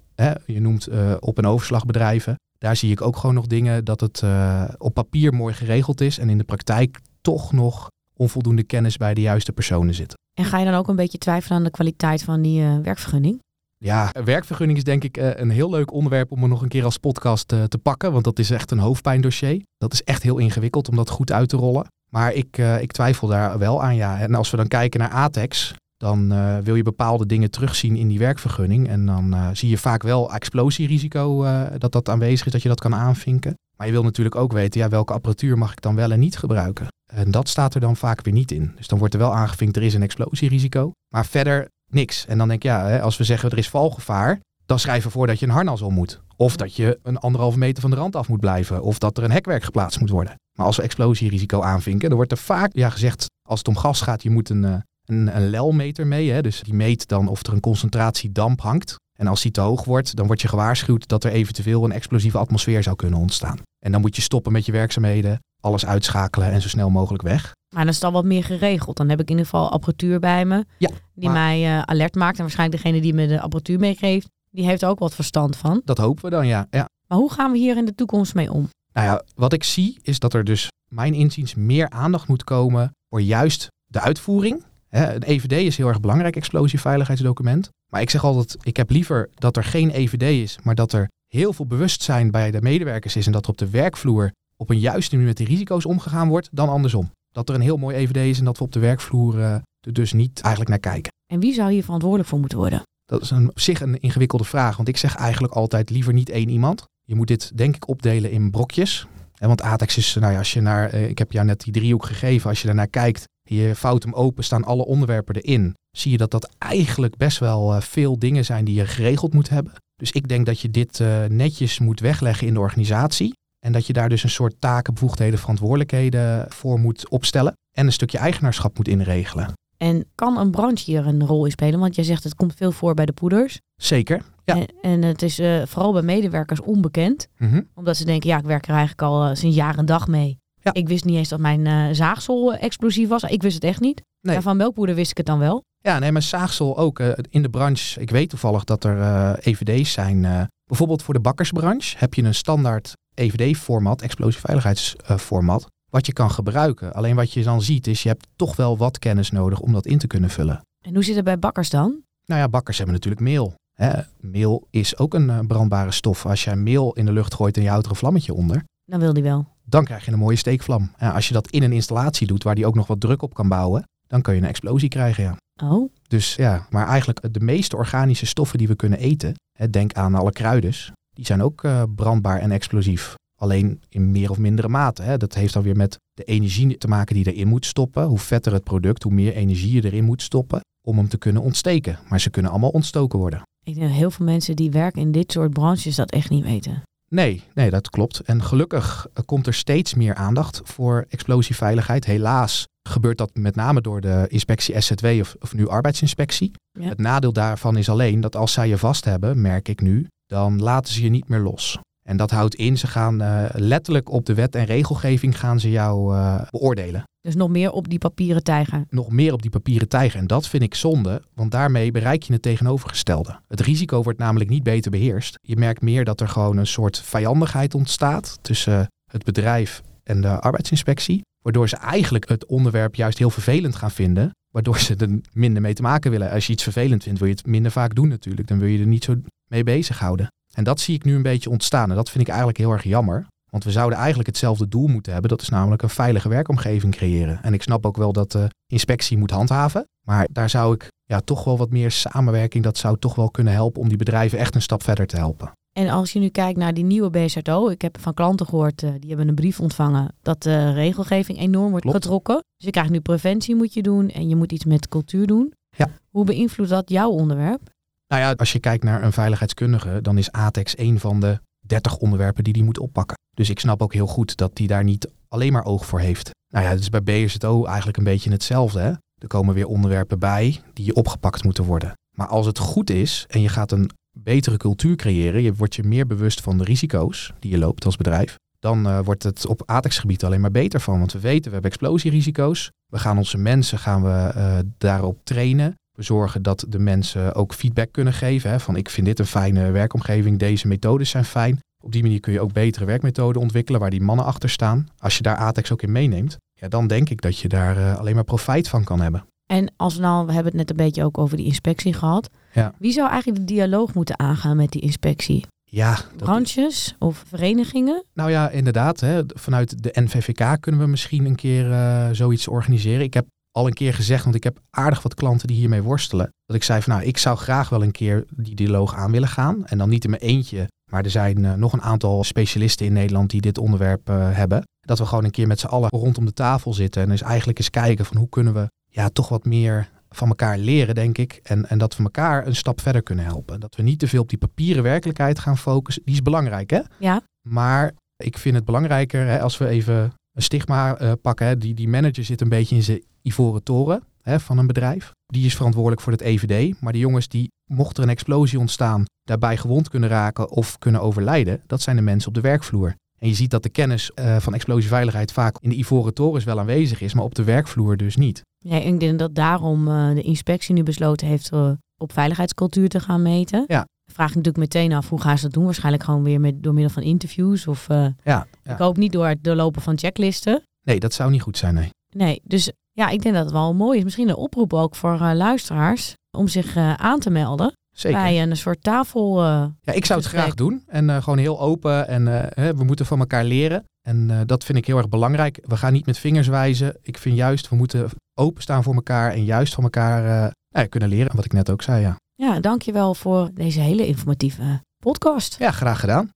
je 0.47 0.61
noemt 0.61 0.87
eh, 0.87 1.15
op- 1.21 1.39
en 1.39 1.47
overslagbedrijven, 1.47 2.35
daar 2.59 2.77
zie 2.77 2.91
ik 2.91 3.01
ook 3.01 3.17
gewoon 3.17 3.35
nog 3.35 3.47
dingen 3.47 3.85
dat 3.85 4.01
het 4.01 4.23
eh, 4.23 4.65
op 4.79 4.95
papier 4.95 5.35
mooi 5.35 5.55
geregeld 5.55 6.01
is 6.01 6.19
en 6.19 6.31
in 6.31 6.39
de 6.39 6.45
praktijk 6.45 7.01
toch 7.21 7.53
nog 7.53 7.89
onvoldoende 8.17 8.63
kennis 8.63 8.97
bij 8.97 9.15
de 9.15 9.21
juiste 9.21 9.53
personen 9.53 9.95
zit. 9.95 10.15
En 10.39 10.45
ga 10.45 10.59
je 10.59 10.65
dan 10.65 10.75
ook 10.75 10.89
een 10.89 10.97
beetje 10.97 11.19
twijfelen 11.19 11.59
aan 11.59 11.65
de 11.65 11.71
kwaliteit 11.71 12.23
van 12.23 12.43
die 12.43 12.63
werkvergunning? 12.63 13.39
Ja, 13.79 14.11
een 14.13 14.25
werkvergunning 14.25 14.79
is 14.79 14.85
denk 14.85 15.05
ik 15.05 15.17
eh, 15.17 15.31
een 15.35 15.51
heel 15.51 15.71
leuk 15.71 15.93
onderwerp 15.93 16.31
om 16.33 16.43
er 16.43 16.49
nog 16.49 16.63
een 16.63 16.69
keer 16.69 16.85
als 16.85 16.99
podcast 16.99 17.53
eh, 17.53 17.63
te 17.65 17.79
pakken. 17.79 18.13
Want 18.13 18.25
dat 18.25 18.39
is 18.39 18.51
echt 18.51 18.71
een 18.71 18.79
hoofdpijndossier. 18.79 19.63
Dat 19.77 19.93
is 19.93 20.03
echt 20.03 20.23
heel 20.23 20.39
ingewikkeld 20.39 20.89
om 20.89 20.97
dat 20.97 21.11
goed 21.11 21.33
uit 21.33 21.49
te 21.49 21.57
rollen. 21.57 21.87
Maar 22.11 22.33
ik, 22.33 22.59
eh, 22.59 22.83
ik 22.83 22.93
twijfel 22.93 23.29
daar 23.29 23.59
wel 23.59 23.83
aan, 23.83 23.97
ja. 23.97 24.19
En 24.19 24.35
als 24.35 24.51
we 24.51 24.57
dan 24.57 24.69
kijken 24.69 25.01
naar 25.01 25.11
ATEX, 25.11 25.75
dan 25.99 26.33
eh, 26.33 26.59
wil 26.59 26.75
je 26.75 26.83
bepaalde 26.83 27.27
dingen 27.27 27.51
terugzien 27.51 27.97
in 27.97 28.09
die 28.09 28.19
werkvergunning. 28.19 28.89
En 28.89 29.07
dan 29.07 29.35
eh, 29.35 29.49
zie 29.53 29.69
je 29.69 29.79
vaak 29.79 30.03
wel 30.03 30.33
explosierisico 30.33 31.45
eh, 31.45 31.63
dat 31.79 31.93
dat 31.93 32.09
aanwezig 32.09 32.47
is, 32.47 32.53
dat 32.53 32.63
je 32.63 32.69
dat 32.69 32.81
kan 32.81 32.95
aanvinken. 32.95 33.55
Maar 33.77 33.87
je 33.87 33.93
wil 33.93 34.03
natuurlijk 34.03 34.37
ook 34.37 34.53
weten, 34.53 34.81
ja, 34.81 34.89
welke 34.89 35.13
apparatuur 35.13 35.59
mag 35.59 35.73
ik 35.73 35.81
dan 35.81 35.95
wel 35.95 36.11
en 36.11 36.21
niet 36.21 36.37
gebruiken? 36.37 36.87
En 37.13 37.31
dat 37.31 37.49
staat 37.49 37.75
er 37.75 37.81
dan 37.81 37.97
vaak 37.97 38.23
weer 38.23 38.35
niet 38.35 38.51
in. 38.51 38.73
Dus 38.77 38.89
dan 38.89 38.99
wordt 38.99 39.15
er 39.15 39.21
wel 39.21 39.35
aangevinkt, 39.35 39.77
er 39.77 39.83
is 39.83 39.95
een 39.95 40.03
explosierisico. 40.03 40.91
Maar 41.15 41.27
verder 41.27 41.69
niks. 41.89 42.27
En 42.27 42.39
dan 42.39 42.49
denk 42.49 42.63
ik, 42.63 42.71
ja, 42.71 42.87
hè, 42.87 43.01
als 43.01 43.17
we 43.17 43.25
zeggen 43.25 43.51
er 43.51 43.59
is 43.59 43.69
valgevaar, 43.69 44.41
dan 44.67 44.79
schrijven 44.79 45.07
we 45.07 45.13
voor 45.13 45.27
dat 45.27 45.39
je 45.39 45.47
een 45.47 45.53
harnas 45.53 45.83
om 45.83 45.95
moet. 45.95 46.21
Of 46.37 46.57
dat 46.57 46.75
je 46.75 46.99
een 47.03 47.19
anderhalve 47.19 47.59
meter 47.59 47.81
van 47.81 47.91
de 47.91 47.97
rand 47.97 48.17
af 48.17 48.29
moet 48.29 48.41
blijven. 48.41 48.83
Of 48.83 48.99
dat 48.99 49.19
er 49.19 49.25
een 49.25 49.31
hekwerk 49.31 49.63
geplaatst 49.63 50.01
moet 50.01 50.11
worden. 50.11 50.35
Maar 50.59 50.67
als 50.67 50.77
we 50.77 50.83
explosierisico 50.83 51.63
aanvinken, 51.63 52.09
dan 52.09 52.17
wordt 52.17 52.33
er 52.33 52.39
vaak 52.39 52.71
ja, 52.75 52.91
gezegd, 52.91 53.27
als 53.49 53.59
het 53.59 53.69
om 53.69 53.77
gas 53.77 54.01
gaat, 54.01 54.23
je 54.23 54.31
moet 54.31 54.49
een, 54.49 54.65
eh, 54.65 54.75
een, 55.05 55.37
een 55.37 55.51
lelmeter 55.51 56.07
mee. 56.07 56.31
Hè? 56.31 56.43
Dus 56.43 56.61
die 56.61 56.75
meet 56.75 57.09
dan 57.09 57.29
of 57.29 57.47
er 57.47 57.53
een 57.53 57.61
concentratie 57.61 58.33
damp 58.33 58.61
hangt. 58.61 58.97
En 59.19 59.27
als 59.27 59.43
die 59.43 59.51
te 59.51 59.61
hoog 59.61 59.85
wordt, 59.85 60.17
dan 60.17 60.27
word 60.27 60.41
je 60.41 60.49
gewaarschuwd 60.49 61.09
dat 61.09 61.25
er 61.25 61.31
eventueel 61.31 61.85
een 61.85 61.93
explosieve 61.93 62.39
atmosfeer 62.39 62.83
zou 62.83 62.97
kunnen 62.97 63.19
ontstaan. 63.19 63.59
En 63.85 63.93
dan 63.93 64.01
moet 64.01 64.17
je 64.17 64.23
stoppen 64.23 64.53
met 64.53 64.67
je 64.67 64.73
werkzaamheden, 64.73 65.39
alles 65.61 65.87
uitschakelen 65.87 66.51
en 66.51 66.63
zo 66.63 66.69
snel 66.69 66.91
mogelijk 66.91 67.23
weg. 67.23 67.53
Maar 67.69 67.81
dan 67.81 67.89
is 67.89 67.95
het 67.95 68.05
al 68.05 68.13
wat 68.13 68.25
meer 68.25 68.45
geregeld. 68.45 68.97
Dan 68.97 69.09
heb 69.09 69.21
ik 69.21 69.25
in 69.31 69.37
ieder 69.37 69.51
geval 69.51 69.71
apparatuur 69.71 70.19
bij 70.21 70.45
me. 70.45 70.65
Ja, 70.79 70.91
die 71.15 71.25
maar- 71.29 71.33
mij 71.33 71.65
eh, 71.65 71.83
alert 71.83 72.15
maakt. 72.15 72.37
En 72.37 72.43
waarschijnlijk 72.43 72.83
degene 72.83 73.01
die 73.03 73.15
me 73.15 73.27
de 73.27 73.41
apparatuur 73.41 73.79
meegeeft. 73.79 74.29
Die 74.51 74.65
heeft 74.65 74.83
er 74.83 74.89
ook 74.89 74.99
wat 74.99 75.15
verstand 75.15 75.57
van. 75.57 75.83
Dat 75.85 75.99
hopen 75.99 76.25
we 76.25 76.31
dan, 76.31 76.47
ja. 76.47 76.67
ja. 76.71 76.89
Maar 77.07 77.19
hoe 77.19 77.33
gaan 77.33 77.53
we 77.53 77.59
hier 77.59 77.77
in 77.77 77.85
de 77.85 77.95
toekomst 77.95 78.35
mee 78.35 78.53
om? 78.53 78.69
Nou 78.93 79.07
ja, 79.07 79.23
wat 79.35 79.53
ik 79.53 79.65
zie 79.65 79.99
is 80.03 80.19
dat 80.19 80.35
er 80.35 80.45
dus, 80.45 80.69
mijn 80.89 81.15
inziens, 81.15 81.55
meer 81.55 81.91
aandacht 81.91 82.29
moet 82.29 82.45
komen 82.45 82.95
voor 83.09 83.21
juist 83.21 83.67
de 83.87 84.01
uitvoering. 84.01 84.65
Hè, 84.89 85.15
Een 85.15 85.23
EVD 85.23 85.53
is 85.53 85.77
heel 85.77 85.89
erg 85.89 86.01
belangrijk, 86.01 86.37
explosieveiligheidsdocument. 86.37 87.69
Maar 87.93 88.01
ik 88.01 88.11
zeg 88.11 88.25
altijd, 88.25 88.57
ik 88.63 88.77
heb 88.77 88.91
liever 88.91 89.31
dat 89.35 89.57
er 89.57 89.65
geen 89.65 89.91
EVD 89.91 90.23
is, 90.23 90.59
maar 90.63 90.75
dat 90.75 90.93
er 90.93 91.09
heel 91.27 91.53
veel 91.53 91.67
bewustzijn 91.67 92.31
bij 92.31 92.51
de 92.51 92.63
medewerkers 92.63 93.17
is 93.17 93.27
en 93.27 93.33
dat 93.33 93.45
er 93.45 93.51
op 93.51 93.59
de 93.59 93.71
werkvloer 93.71 94.33
op 94.57 94.71
een 94.71 94.79
juiste 94.79 95.15
manier 95.15 95.29
met 95.29 95.37
die 95.37 95.47
risico's 95.47 95.87
omgegaan 95.87 96.29
wordt, 96.29 96.49
dan 96.53 96.69
andersom. 96.69 97.11
Dat 97.39 97.49
er 97.49 97.55
een 97.55 97.61
heel 97.61 97.77
mooi 97.77 97.97
EVD 97.97 98.17
is 98.17 98.39
en 98.39 98.45
dat 98.45 98.59
we 98.59 98.65
op 98.65 98.73
de 98.73 98.81
werkvloer 98.81 99.39
eh, 99.39 99.53
er 99.81 99.93
dus 99.93 100.13
niet 100.13 100.41
eigenlijk 100.41 100.71
naar 100.71 100.93
kijken. 100.93 101.13
En 101.33 101.41
wie 101.41 101.55
zou 101.55 101.73
hier 101.73 101.85
verantwoordelijk 101.85 102.29
voor 102.29 102.39
moeten 102.39 102.59
worden? 102.59 102.83
Dat 103.05 103.23
is 103.23 103.31
een, 103.31 103.49
op 103.49 103.61
zich 103.61 103.81
een 103.81 104.01
ingewikkelde 104.01 104.45
vraag, 104.45 104.77
want 104.77 104.89
ik 104.89 104.97
zeg 104.97 105.15
eigenlijk 105.15 105.53
altijd 105.53 105.91
liever 105.91 106.13
niet 106.13 106.31
één 106.31 106.49
iemand. 106.49 106.85
Je 107.05 107.15
moet 107.15 107.27
dit 107.27 107.57
denk 107.57 107.77
ik 107.77 107.89
opdelen 107.89 108.31
in 108.31 108.51
brokjes. 108.51 109.07
Hè, 109.33 109.47
want 109.47 109.63
ATEX 109.63 109.97
is, 109.97 110.15
nou 110.15 110.33
ja, 110.33 110.39
als 110.39 110.53
je 110.53 110.61
naar, 110.61 110.91
eh, 110.91 111.09
ik 111.09 111.19
heb 111.19 111.33
jou 111.33 111.47
net 111.47 111.61
die 111.61 111.73
driehoek 111.73 112.07
gegeven, 112.07 112.49
als 112.49 112.61
je 112.61 112.67
daarnaar 112.67 112.89
kijkt, 112.89 113.25
je 113.43 113.75
vouwt 113.75 114.03
hem 114.03 114.15
open, 114.15 114.45
staan 114.45 114.65
alle 114.65 114.85
onderwerpen 114.85 115.35
erin. 115.35 115.75
Zie 115.91 116.11
je 116.11 116.19
dat 116.19 116.31
dat 116.31 116.51
eigenlijk 116.59 117.17
best 117.17 117.39
wel 117.39 117.75
eh, 117.75 117.81
veel 117.81 118.19
dingen 118.19 118.45
zijn 118.45 118.65
die 118.65 118.75
je 118.75 118.87
geregeld 118.87 119.35
moet 119.35 119.49
hebben. 119.49 119.73
Dus 119.97 120.11
ik 120.11 120.29
denk 120.29 120.47
dat 120.47 120.61
je 120.61 120.71
dit 120.71 121.03
netjes 121.29 121.79
moet 121.79 122.01
wegleggen 122.01 122.47
in 122.47 122.55
de 122.55 122.61
organisatie. 122.61 123.35
En 123.59 123.73
dat 123.73 123.87
je 123.87 123.93
daar 123.93 124.09
dus 124.09 124.23
een 124.23 124.31
soort 124.31 124.55
taken, 124.59 124.95
bevoegdheden, 124.95 125.39
verantwoordelijkheden 125.39 126.47
voor 126.49 126.79
moet 126.81 127.09
opstellen. 127.09 127.53
En 127.77 127.87
een 127.87 127.93
stukje 127.93 128.19
eigenaarschap 128.19 128.77
moet 128.77 128.89
inregelen. 128.89 129.53
En 129.77 130.05
kan 130.15 130.39
een 130.39 130.51
branche 130.51 130.85
hier 130.85 131.07
een 131.07 131.27
rol 131.27 131.45
in 131.45 131.51
spelen? 131.51 131.81
Want 131.81 131.95
jij 131.95 132.05
zegt 132.05 132.25
het 132.25 132.35
komt 132.35 132.55
veel 132.55 132.73
voor 132.73 132.95
bij 132.95 133.07
de 133.07 133.13
poeders. 133.13 133.59
Zeker. 133.77 134.23
Ja. 134.45 134.55
En, 134.55 134.67
en 134.83 135.03
het 135.03 135.23
is 135.23 135.39
eh, 135.39 135.63
vooral 135.67 135.93
bij 135.93 136.03
medewerkers 136.03 136.61
onbekend. 136.61 137.29
Mhm. 137.37 137.63
Omdat 137.75 137.97
ze 137.97 138.05
denken, 138.05 138.29
ja, 138.29 138.39
ik 138.39 138.45
werk 138.45 138.65
er 138.65 138.71
eigenlijk 138.71 139.03
al 139.03 139.25
eh, 139.25 139.35
sinds 139.35 139.57
jaar 139.57 139.79
en 139.79 139.87
dag 139.87 140.09
mee. 140.09 140.39
Ja. 140.63 140.73
Ik 140.73 140.89
wist 140.89 141.05
niet 141.05 141.17
eens 141.17 141.29
dat 141.29 141.41
mijn 141.41 141.67
eh, 141.67 141.89
zaagsel 141.93 142.55
explosief 142.55 143.09
was. 143.09 143.23
Ik 143.23 143.43
wist 143.43 143.55
het 143.55 143.65
echt 143.65 143.81
niet. 143.81 144.03
Nee. 144.21 144.35
Ja, 144.35 144.43
van 144.43 144.57
melkpoeder 144.57 144.95
wist 144.95 145.11
ik 145.11 145.17
het 145.17 145.27
dan 145.27 145.39
wel. 145.39 145.63
Ja, 145.81 145.99
nee, 145.99 146.13
maar 146.13 146.23
zaagsel 146.23 146.77
ook. 146.79 146.99
in 147.31 147.43
de 147.43 147.49
branche, 147.51 148.01
ik 148.01 148.11
weet 148.11 148.29
toevallig 148.31 148.65
dat 148.65 148.85
er 148.85 149.39
EVD's 149.39 149.93
zijn. 149.93 150.25
eh, 150.25 150.43
bijvoorbeeld 150.65 151.03
voor 151.03 151.15
de 151.15 151.21
bakkersbranche 151.21 151.97
heb 151.99 152.15
je 152.15 152.23
een 152.23 152.35
standaard 152.35 152.93
EVD-format, 153.19 154.03
explosieveiligheidsformat, 154.03 155.67
wat 155.91 156.07
je 156.07 156.13
kan 156.13 156.31
gebruiken. 156.31 156.93
Alleen 156.95 157.17
wat 157.17 157.33
je 157.33 157.43
dan 157.43 157.63
ziet 157.63 157.87
is, 157.87 158.03
je 158.03 158.09
hebt 158.09 158.27
toch 158.37 158.57
wel 158.57 158.77
wat 158.77 158.99
kennis 158.99 159.31
nodig 159.31 159.61
om 159.61 159.73
dat 159.73 159.87
in 159.87 159.99
te 159.99 160.07
kunnen 160.07 160.31
vullen. 160.31 160.61
En 160.87 160.95
hoe 160.95 161.05
zit 161.05 161.15
het 161.17 161.25
bij 161.25 161.39
bakkers 161.39 161.71
dan? 161.71 162.03
Nou 162.27 162.41
ja, 162.41 162.49
bakkers 162.49 162.77
hebben 162.77 162.95
natuurlijk 162.95 163.23
meel. 163.23 163.55
Hè. 163.73 164.01
Meel 164.21 164.67
is 164.71 164.99
ook 164.99 165.15
een 165.15 165.31
eh, 165.31 165.39
brandbare 165.47 165.91
stof. 165.93 166.27
Als 166.27 166.45
jij 166.45 166.57
meel 166.57 166.93
in 166.93 167.05
de 167.05 167.13
lucht 167.13 167.35
gooit 167.35 167.57
en 167.57 167.63
je 167.63 167.69
houdt 167.69 167.85
er 167.85 167.91
een 167.91 167.97
vlammetje 167.97 168.35
onder, 168.35 168.65
Dan 168.85 169.01
wil 169.01 169.13
die 169.13 169.23
wel. 169.23 169.47
dan 169.65 169.85
krijg 169.85 170.05
je 170.05 170.13
een 170.13 170.19
mooie 170.19 170.37
steekvlam. 170.37 170.91
Als 170.99 171.29
je 171.29 171.35
dat 171.35 171.51
in 171.51 171.63
een 171.63 171.73
installatie 171.73 172.27
doet 172.27 172.43
waar 172.43 172.55
die 172.55 172.67
ook 172.67 172.75
nog 172.75 172.87
wat 172.87 173.01
druk 173.01 173.23
op 173.23 173.35
kan 173.35 173.49
bouwen, 173.49 173.83
dan 174.07 174.23
kun 174.23 174.35
je 174.35 174.41
een 174.41 174.47
explosie 174.47 174.89
krijgen, 174.89 175.23
ja. 175.25 175.37
Oh, 175.63 175.93
Dus 176.09 176.35
ja, 176.35 176.67
maar 176.71 176.87
eigenlijk 176.87 177.33
de 177.35 177.41
meeste 177.41 177.77
organische 177.77 178.27
stoffen 178.27 178.59
die 178.59 178.69
we 178.69 178.75
kunnen 178.77 178.99
eten, 178.99 179.35
hè, 179.59 179.71
denk 179.71 179.93
aan 179.93 180.15
alle 180.15 180.33
kruiders, 180.33 180.93
die 181.19 181.27
zijn 181.27 181.43
ook 181.43 181.65
eh, 181.65 181.83
brandbaar 181.95 182.41
en 182.41 182.51
explosief. 182.51 183.15
Alleen 183.41 183.83
in 183.89 184.11
meer 184.11 184.31
of 184.31 184.39
mindere 184.39 184.69
mate. 184.69 185.03
Hè. 185.03 185.17
Dat 185.17 185.35
heeft 185.35 185.53
dan 185.53 185.63
weer 185.63 185.77
met 185.77 185.99
de 186.13 186.25
energie 186.25 186.79
te 186.79 186.89
maken 186.89 187.15
die 187.15 187.25
je 187.25 187.33
erin 187.33 187.49
moet 187.49 187.67
stoppen. 187.67 188.05
Hoe 188.05 188.19
vetter 188.19 188.53
het 188.53 188.65
product, 188.65 189.03
hoe 189.03 189.13
meer 189.13 189.35
energie 189.35 189.73
je 189.73 189.85
erin 189.85 190.05
moet 190.05 190.23
stoppen 190.23 190.61
om 190.87 190.97
hem 190.97 191.09
te 191.09 191.19
kunnen 191.19 191.43
ontsteken. 191.43 191.99
Maar 192.09 192.21
ze 192.21 192.31
kunnen 192.31 192.51
allemaal 192.51 192.71
ontstoken 192.71 193.19
worden. 193.19 193.43
ik 193.65 193.75
denk 193.75 193.87
dat 193.87 193.97
heel 193.97 194.11
veel 194.11 194.27
mensen 194.27 194.57
die 194.57 194.71
werken 194.71 195.01
in 195.01 195.13
dit 195.13 195.33
soort 195.33 195.53
branches 195.53 195.97
dat 195.97 196.11
echt 196.11 196.31
niet 196.31 196.45
weten. 196.45 196.83
Nee, 197.11 197.43
nee, 197.55 197.71
dat 197.71 197.91
klopt. 197.91 198.21
En 198.21 198.43
gelukkig 198.43 199.07
eh, 199.15 199.25
komt 199.25 199.47
er 199.47 199.55
steeds 199.55 199.95
meer 199.95 200.15
aandacht 200.15 200.61
voor 200.65 201.07
explosieveiligheid. 201.09 202.05
Helaas 202.05 202.67
gebeurt 202.89 203.19
dat 203.19 203.31
met 203.35 203.55
name 203.55 203.81
door 203.81 204.01
de 204.01 204.27
inspectie 204.29 204.81
SZW 204.81 205.07
of, 205.21 205.37
of 205.41 205.55
nu 205.55 205.69
arbeidsinspectie. 205.69 206.53
Ja. 206.73 206.89
Het 206.89 206.99
nadeel 206.99 207.33
daarvan 207.33 207.77
is 207.77 207.89
alleen 207.89 208.21
dat 208.21 208.37
als 208.37 208.53
zij 208.53 208.69
je 208.69 208.79
vast 208.79 209.05
hebben, 209.05 209.41
merk 209.41 209.69
ik 209.69 209.81
nu, 209.81 210.07
dan 210.29 210.63
laten 210.63 210.93
ze 210.93 211.03
je 211.03 211.09
niet 211.09 211.29
meer 211.29 211.41
los. 211.41 211.79
En 212.03 212.17
dat 212.17 212.31
houdt 212.31 212.55
in, 212.55 212.79
ze 212.79 212.87
gaan 212.87 213.21
eh, 213.21 213.45
letterlijk 213.53 214.11
op 214.11 214.27
de 214.27 214.35
wet 214.35 214.55
en 214.55 214.65
regelgeving 214.65 215.39
gaan 215.39 215.61
ze 215.61 215.71
jou 215.71 216.17
eh, 216.17 216.43
beoordelen. 216.51 217.03
Dus 217.21 217.35
nog 217.35 217.49
meer 217.49 217.71
op 217.71 217.89
die 217.89 217.99
papieren 217.99 218.43
tijger. 218.43 218.85
Nog 218.91 219.11
meer 219.11 219.33
op 219.33 219.43
die 219.43 219.51
papieren 219.51 219.89
tijger. 219.89 220.21
En 220.21 220.27
dat 220.27 220.49
vind 220.49 220.63
ik 220.63 220.75
zonde, 220.75 221.23
want 221.35 221.51
daarmee 221.51 221.91
bereik 221.91 222.23
je 222.23 222.33
het 222.33 222.43
tegenovergestelde. 222.43 223.41
Het 223.49 223.61
risico 223.61 224.03
wordt 224.03 224.19
namelijk 224.19 224.51
niet 224.51 224.63
beter 224.63 224.91
beheerst. 224.91 225.39
Je 225.41 225.57
merkt 225.57 225.83
meer 225.83 226.05
dat 226.05 226.21
er 226.21 226.29
gewoon 226.29 226.57
een 226.57 226.67
soort 226.67 227.01
vijandigheid 227.01 227.75
ontstaat 227.75 228.39
tussen 228.43 228.87
het 229.11 229.25
bedrijf 229.25 229.83
en 230.03 230.21
de 230.21 230.41
arbeidsinspectie. 230.41 231.23
Waardoor 231.43 231.69
ze 231.69 231.77
eigenlijk 231.77 232.29
het 232.29 232.47
onderwerp 232.47 232.95
juist 232.95 233.19
heel 233.19 233.31
vervelend 233.31 233.77
gaan 233.77 233.91
vinden. 233.91 234.31
waardoor 234.49 234.79
ze 234.79 234.95
er 234.97 235.21
minder 235.33 235.63
mee 235.63 235.75
te 235.75 235.83
maken 235.83 236.11
willen. 236.11 236.31
Als 236.31 236.47
je 236.47 236.53
iets 236.53 236.63
vervelend 236.63 237.03
vindt, 237.03 237.19
wil 237.19 237.29
je 237.29 237.35
het 237.35 237.47
minder 237.47 237.73
vaak 237.73 237.95
doen 237.95 238.09
natuurlijk. 238.09 238.49
Dan 238.49 238.59
wil 238.59 238.69
je 238.69 238.79
er 238.79 238.87
niet 238.87 239.05
zo 239.05 239.15
mee 239.49 239.65
bezighouden. 239.65 240.29
En 240.55 240.65
dat 240.65 240.81
zie 240.81 240.95
ik 240.95 241.05
nu 241.05 241.15
een 241.15 241.23
beetje 241.23 241.51
ontstaan. 241.51 241.91
En 241.91 241.97
dat 241.97 242.11
vind 242.11 242.23
ik 242.23 242.29
eigenlijk 242.29 242.59
heel 242.59 242.73
erg 242.73 242.83
jammer. 242.83 243.27
Want 243.51 243.65
we 243.65 243.71
zouden 243.71 243.99
eigenlijk 243.99 244.29
hetzelfde 244.29 244.69
doel 244.69 244.87
moeten 244.87 245.13
hebben. 245.13 245.31
Dat 245.31 245.43
is 245.43 245.49
namelijk 245.49 245.83
een 245.83 245.89
veilige 245.89 246.29
werkomgeving 246.29 246.95
creëren. 246.95 247.43
En 247.43 247.55
ik 247.55 247.63
snap 247.63 247.87
ook 247.87 247.97
wel 247.97 248.13
dat 248.13 248.33
de 248.33 248.49
inspectie 248.67 249.19
moet 249.19 249.31
handhaven. 249.31 249.85
Maar 250.07 250.29
daar 250.33 250.51
zou 250.51 250.75
ik 250.75 250.89
ja, 251.05 251.21
toch 251.21 251.45
wel 251.45 251.59
wat 251.59 251.71
meer 251.71 251.91
samenwerking. 251.91 252.65
Dat 252.65 252.79
zou 252.79 252.99
toch 252.99 253.15
wel 253.15 253.31
kunnen 253.31 253.53
helpen 253.53 253.81
om 253.81 253.89
die 253.89 253.99
bedrijven 253.99 254.39
echt 254.39 254.55
een 254.55 254.63
stap 254.63 254.83
verder 254.83 255.07
te 255.07 255.17
helpen. 255.17 255.53
En 255.73 255.89
als 255.89 256.13
je 256.13 256.19
nu 256.19 256.29
kijkt 256.29 256.59
naar 256.59 256.75
die 256.75 256.85
nieuwe 256.85 257.11
BZO, 257.11 257.69
ik 257.69 257.83
heb 257.83 258.01
van 258.01 258.15
klanten 258.15 258.47
gehoord, 258.47 258.83
uh, 258.83 258.91
die 258.99 259.09
hebben 259.09 259.29
een 259.29 259.35
brief 259.35 259.61
ontvangen 259.61 260.15
dat 260.23 260.43
de 260.43 260.73
regelgeving 260.73 261.39
enorm 261.39 261.71
wordt 261.71 261.85
Klopt. 261.85 262.05
getrokken. 262.05 262.35
Dus 262.35 262.67
je 262.67 262.71
krijgt 262.71 262.91
nu 262.91 263.01
preventie 263.01 263.55
moet 263.55 263.75
je 263.75 263.83
doen 263.83 264.09
en 264.09 264.29
je 264.29 264.37
moet 264.37 264.53
iets 264.53 264.65
met 264.65 264.89
cultuur 264.89 265.27
doen. 265.27 265.53
Ja. 265.77 265.89
Hoe 266.11 266.25
beïnvloedt 266.25 266.71
dat 266.71 266.91
jouw 266.91 267.11
onderwerp? 267.11 267.61
Nou 268.09 268.23
ja, 268.23 268.33
als 268.33 268.53
je 268.53 268.59
kijkt 268.59 268.85
naar 268.85 269.03
een 269.03 269.13
veiligheidskundige, 269.13 270.01
dan 270.03 270.19
is 270.19 270.33
ATEX 270.33 270.79
een 270.79 271.01
van 271.01 271.21
de 271.21 271.41
30 271.67 271.97
onderwerpen 271.97 272.45
die 272.45 272.53
die 272.53 272.65
moet 272.65 272.79
oppakken. 272.79 273.17
Dus 273.37 273.51
ik 273.51 273.61
snap 273.61 273.83
ook 273.83 273.93
heel 273.93 274.07
goed 274.07 274.37
dat 274.37 274.57
die 274.57 274.67
daar 274.67 274.85
niet 274.85 275.11
alleen 275.29 275.53
maar 275.53 275.65
oog 275.65 275.87
voor 275.87 276.01
heeft. 276.01 276.31
Nou 276.53 276.65
ja, 276.65 276.71
het 276.71 276.81
is 276.81 276.91
bij 276.91 277.03
BSO 277.03 277.65
eigenlijk 277.65 277.99
een 277.99 278.05
beetje 278.05 278.31
hetzelfde. 278.31 278.81
Hè? 278.81 278.93
Er 279.19 279.27
komen 279.27 279.55
weer 279.55 279.67
onderwerpen 279.67 280.19
bij 280.19 280.61
die 280.73 280.95
opgepakt 280.95 281.45
moeten 281.45 281.65
worden. 281.65 281.93
Maar 282.17 282.27
als 282.27 282.47
het 282.47 282.59
goed 282.59 282.91
is 282.91 283.25
en 283.29 283.41
je 283.41 283.49
gaat 283.49 283.73
een 283.73 283.91
betere 284.19 284.57
cultuur 284.57 284.97
creëren, 284.97 285.43
je 285.43 285.55
wordt 285.55 285.75
je 285.75 285.83
meer 285.83 286.07
bewust 286.07 286.41
van 286.41 286.59
de 286.59 286.65
risico's 286.65 287.33
die 287.39 287.51
je 287.51 287.59
loopt 287.59 287.85
als 287.85 287.97
bedrijf, 287.97 288.37
dan 288.59 288.87
uh, 288.87 288.99
wordt 289.05 289.23
het 289.23 289.47
op 289.47 289.63
ATEX-gebied 289.67 290.25
alleen 290.25 290.41
maar 290.41 290.51
beter 290.51 290.81
van. 290.81 290.99
Want 290.99 291.13
we 291.13 291.19
weten, 291.19 291.45
we 291.45 291.53
hebben 291.53 291.71
explosierisico's. 291.71 292.71
We 292.93 292.99
gaan 292.99 293.19
onze 293.19 293.39
mensen 293.39 293.79
gaan 293.79 294.03
we, 294.03 294.33
uh, 294.37 294.59
daarop 294.79 295.19
trainen. 295.25 295.75
We 295.99 296.05
zorgen 296.05 296.43
dat 296.43 296.65
de 296.69 296.79
mensen 296.79 297.35
ook 297.35 297.55
feedback 297.55 297.93
kunnen 297.93 298.13
geven. 298.13 298.51
Hè, 298.51 298.61
van 298.61 298.77
ik 298.77 298.89
vind 298.91 299.07
dit 299.07 299.19
een 299.19 299.27
fijne 299.27 299.71
werkomgeving, 299.71 300.39
deze 300.39 300.67
methodes 300.67 301.11
zijn 301.11 301.25
fijn. 301.25 301.59
Op 301.85 301.93
die 301.93 302.03
manier 302.03 302.21
kun 302.21 302.33
je 302.33 302.41
ook 302.41 302.53
betere 302.53 302.85
werkmethoden 302.85 303.43
ontwikkelen 303.43 303.81
waar 303.81 303.91
die 303.91 304.01
mannen 304.01 304.25
achter 304.25 304.51
staan. 304.51 304.89
Als 304.99 305.17
je 305.17 305.23
daar 305.23 305.37
ATEX 305.37 305.73
ook 305.73 305.83
in 305.83 305.93
meeneemt, 305.93 306.37
ja, 306.53 306.69
dan 306.69 306.87
denk 306.87 307.09
ik 307.09 307.21
dat 307.21 307.39
je 307.39 307.49
daar 307.49 307.77
uh, 307.77 307.99
alleen 307.99 308.15
maar 308.15 308.25
profijt 308.25 308.69
van 308.69 308.85
kan 308.85 309.01
hebben. 309.01 309.25
En 309.47 309.73
als 309.77 309.95
we 309.95 310.01
nou, 310.01 310.27
we 310.27 310.33
hebben 310.33 310.53
het 310.53 310.61
net 310.61 310.71
een 310.71 310.85
beetje 310.85 311.05
ook 311.05 311.19
over 311.19 311.37
die 311.37 311.47
inspectie 311.47 311.93
gehad. 311.93 312.31
Ja. 312.53 312.75
Wie 312.79 312.93
zou 312.93 313.09
eigenlijk 313.09 313.47
de 313.47 313.55
dialoog 313.55 313.95
moeten 313.95 314.19
aangaan 314.19 314.57
met 314.57 314.71
die 314.71 314.83
inspectie? 314.83 315.47
Ja. 315.65 315.99
Branches 316.17 316.95
of 316.99 317.25
verenigingen? 317.27 318.05
Nou 318.15 318.31
ja, 318.31 318.51
inderdaad. 318.51 319.01
Hè, 319.01 319.23
vanuit 319.27 319.83
de 319.83 319.91
NVVK 320.01 320.61
kunnen 320.61 320.81
we 320.81 320.87
misschien 320.87 321.25
een 321.25 321.37
keer 321.37 321.71
uh, 321.71 322.09
zoiets 322.13 322.49
organiseren. 322.49 323.03
Ik 323.03 323.15
heb 323.15 323.27
al 323.59 323.67
een 323.67 323.73
keer 323.73 323.95
gezegd, 323.95 324.25
want 324.25 324.37
ik 324.37 324.45
heb 324.45 324.61
aardig 324.71 325.03
wat 325.03 325.15
klanten 325.15 325.47
die 325.47 325.57
hiermee 325.57 325.83
worstelen. 325.83 326.33
Dat 326.45 326.57
ik 326.57 326.63
zei 326.63 326.83
van 326.83 326.93
nou, 326.93 327.07
ik 327.07 327.19
zou 327.19 327.37
graag 327.37 327.69
wel 327.69 327.83
een 327.83 327.91
keer 327.91 328.25
die 328.37 328.55
dialoog 328.55 328.95
aan 328.95 329.11
willen 329.11 329.29
gaan. 329.29 329.67
En 329.67 329.79
dan 329.79 329.89
niet 329.89 330.05
in 330.05 330.11
mijn 330.11 330.23
eentje, 330.23 330.69
maar 330.91 331.05
er 331.05 331.11
zijn 331.11 331.39
uh, 331.39 331.53
nog 331.53 331.73
een 331.73 331.83
aantal 331.83 332.25
specialisten 332.25 332.87
in 332.87 332.93
Nederland 332.93 333.31
die 333.31 333.41
dit 333.41 333.59
onderwerp 333.59 334.11
uh, 334.11 334.37
hebben. 334.37 334.63
Dat 334.81 334.99
we 334.99 335.07
gewoon 335.07 335.25
een 335.25 335.31
keer 335.31 335.47
met 335.47 335.61
z'n 335.61 335.67
allen 335.67 335.91
rondom 335.91 336.25
de 336.25 336.33
tafel 336.33 336.75
zitten. 336.75 337.03
En 337.03 337.09
dus 337.09 337.23
eigenlijk 337.23 337.59
eens 337.59 337.71
kijken 337.71 338.05
van 338.05 338.17
hoe 338.17 338.29
kunnen 338.29 338.55
we 338.55 338.71
ja, 338.91 339.09
toch 339.09 339.29
wat 339.29 339.45
meer 339.45 339.89
van 340.09 340.29
elkaar 340.29 340.59
leren, 340.59 340.95
denk 340.95 341.19
ik. 341.19 341.41
En, 341.43 341.69
en 341.69 341.79
dat 341.79 341.97
we 341.97 342.03
elkaar 342.03 342.47
een 342.47 342.57
stap 342.57 342.81
verder 342.81 343.03
kunnen 343.03 343.25
helpen. 343.25 343.61
Dat 343.61 343.77
we 343.77 343.83
niet 343.83 343.99
te 343.99 344.09
veel 344.09 344.23
op 344.23 344.29
die 344.29 344.39
papieren 344.39 344.83
werkelijkheid 344.83 345.39
gaan 345.39 345.59
focussen. 345.59 346.03
Die 346.05 346.15
is 346.15 346.23
belangrijk, 346.23 346.71
hè? 346.71 346.81
Ja. 346.99 347.23
Maar 347.49 347.95
ik 348.17 348.39
vind 348.39 348.55
het 348.55 348.65
belangrijker 348.65 349.27
hè, 349.27 349.41
als 349.41 349.59
we 349.59 349.69
even 349.69 350.13
een 350.39 350.45
stigma 350.45 351.01
uh, 351.01 351.13
pakken. 351.23 351.47
Hè. 351.47 351.59
Die, 351.59 351.75
die 351.75 351.89
manager 351.89 352.25
zit 352.25 352.41
een 352.41 352.49
beetje 352.49 352.77
in 352.77 352.83
zijn 352.83 353.03
ivoren 353.23 353.63
toren 353.63 354.03
hè, 354.23 354.41
van 354.41 354.59
een 354.59 354.67
bedrijf. 354.67 355.13
Die 355.27 355.47
is 355.47 355.57
verantwoordelijk 355.57 356.01
voor 356.01 356.13
het 356.13 356.21
EVD. 356.21 356.81
Maar 356.81 356.93
die 356.93 357.01
jongens 357.01 357.29
die, 357.29 357.51
mocht 357.71 357.97
er 357.97 358.03
een 358.03 358.09
explosie 358.09 358.59
ontstaan, 358.59 359.05
daarbij 359.23 359.57
gewond 359.57 359.89
kunnen 359.89 360.09
raken 360.09 360.51
of 360.51 360.79
kunnen 360.79 361.01
overlijden. 361.01 361.63
Dat 361.67 361.83
zijn 361.83 361.97
de 361.97 362.03
mensen 362.03 362.29
op 362.29 362.35
de 362.35 362.41
werkvloer. 362.41 362.95
En 363.19 363.29
je 363.29 363.35
ziet 363.35 363.51
dat 363.51 363.63
de 363.63 363.69
kennis 363.69 364.11
uh, 364.15 364.37
van 364.37 364.55
explosieveiligheid 364.55 365.33
vaak 365.33 365.57
in 365.61 365.69
de 365.69 365.77
ivoren 365.77 366.15
torens 366.15 366.45
wel 366.45 366.59
aanwezig 366.59 367.01
is, 367.01 367.15
maar 367.15 367.25
op 367.25 367.35
de 367.35 367.45
werkvloer 367.45 367.97
dus 367.97 368.17
niet. 368.17 368.43
Ja, 368.59 368.77
ik 368.77 369.01
denk 369.01 369.19
dat 369.19 369.35
daarom 369.35 369.89
uh, 369.89 370.15
de 370.15 370.23
inspectie 370.23 370.75
nu 370.75 370.83
besloten 370.83 371.27
heeft 371.27 371.53
op 371.97 372.13
veiligheidscultuur 372.13 372.89
te 372.89 373.01
gaan 373.01 373.23
meten. 373.23 373.65
Ja. 373.67 373.87
Vraag 374.19 374.35
natuurlijk 374.35 374.57
meteen 374.57 374.93
af, 374.93 375.09
hoe 375.09 375.21
gaan 375.21 375.39
ze 375.39 375.45
dat 375.45 375.53
doen? 375.53 375.65
Waarschijnlijk 375.65 376.05
gewoon 376.05 376.23
weer 376.23 376.41
met, 376.41 376.63
door 376.63 376.75
middel 376.75 376.93
van 376.93 377.03
interviews 377.03 377.67
of 377.67 377.89
uh, 377.89 377.97
ja, 378.25 378.47
ja. 378.63 378.73
ik 378.73 378.79
hoop 378.79 378.97
niet 378.97 379.13
door 379.13 379.27
het 379.27 379.45
doorlopen 379.45 379.83
van 379.83 379.99
checklisten. 379.99 380.63
Nee, 380.85 381.01
dat 381.01 381.13
zou 381.13 381.31
niet 381.31 381.43
goed 381.43 381.59
zijn, 381.59 381.75
nee. 381.75 381.91
Nee, 382.15 382.41
dus 382.45 382.73
ja, 382.93 383.09
ik 383.09 383.23
denk 383.23 383.35
dat 383.35 383.45
het 383.45 383.53
wel 383.53 383.75
mooi 383.75 383.99
is. 383.99 384.05
Misschien 384.05 384.29
een 384.29 384.37
oproep 384.37 384.73
ook 384.73 384.95
voor 384.97 385.19
luisteraars 385.19 386.15
om 386.39 386.49
zich 386.49 386.77
aan 386.77 387.21
te 387.21 387.31
melden. 387.31 387.73
Zeker. 387.97 388.19
Bij 388.19 388.43
een 388.43 388.57
soort 388.57 388.83
tafel. 388.83 389.45
Ja, 389.45 389.73
ik 389.85 390.05
zou 390.05 390.21
het 390.21 390.29
graag 390.29 390.55
doen. 390.55 390.83
En 390.87 391.23
gewoon 391.23 391.39
heel 391.39 391.61
open. 391.61 392.09
En 392.09 392.27
hè, 392.55 392.75
we 392.75 392.85
moeten 392.85 393.07
van 393.07 393.19
elkaar 393.19 393.45
leren. 393.45 393.85
En 394.09 394.47
dat 394.47 394.65
vind 394.65 394.79
ik 394.79 394.87
heel 394.87 394.97
erg 394.97 395.09
belangrijk. 395.09 395.61
We 395.63 395.77
gaan 395.77 395.93
niet 395.93 396.07
met 396.07 396.19
vingers 396.19 396.49
wijzen. 396.49 396.97
Ik 397.03 397.19
vind 397.19 397.37
juist, 397.37 397.69
we 397.69 397.77
moeten 397.77 398.09
openstaan 398.35 398.83
voor 398.83 398.95
elkaar. 398.95 399.33
En 399.33 399.45
juist 399.45 399.75
van 399.75 399.85
elkaar 399.85 400.53
kunnen 400.89 401.09
leren. 401.09 401.37
Wat 401.37 401.45
ik 401.45 401.53
net 401.53 401.71
ook 401.71 401.83
zei, 401.83 402.01
ja. 402.01 402.17
Ja, 402.41 402.61
dankjewel 402.61 403.15
voor 403.15 403.51
deze 403.55 403.81
hele 403.81 404.07
informatieve 404.07 404.83
podcast. 404.99 405.57
Ja, 405.59 405.71
graag 405.71 406.01
gedaan. 406.01 406.31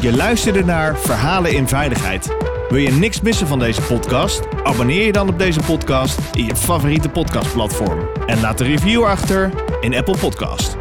Je 0.00 0.12
luisterde 0.16 0.64
naar 0.64 0.98
Verhalen 0.98 1.54
in 1.54 1.68
Veiligheid. 1.68 2.36
Wil 2.68 2.78
je 2.78 2.90
niks 2.90 3.20
missen 3.20 3.46
van 3.46 3.58
deze 3.58 3.82
podcast? 3.82 4.42
Abonneer 4.62 5.06
je 5.06 5.12
dan 5.12 5.28
op 5.28 5.38
deze 5.38 5.60
podcast 5.60 6.18
in 6.32 6.44
je 6.44 6.56
favoriete 6.56 7.08
podcastplatform. 7.08 8.08
En 8.26 8.40
laat 8.40 8.60
een 8.60 8.66
review 8.66 9.04
achter 9.04 9.50
in 9.80 9.94
Apple 9.94 10.16
Podcast. 10.18 10.77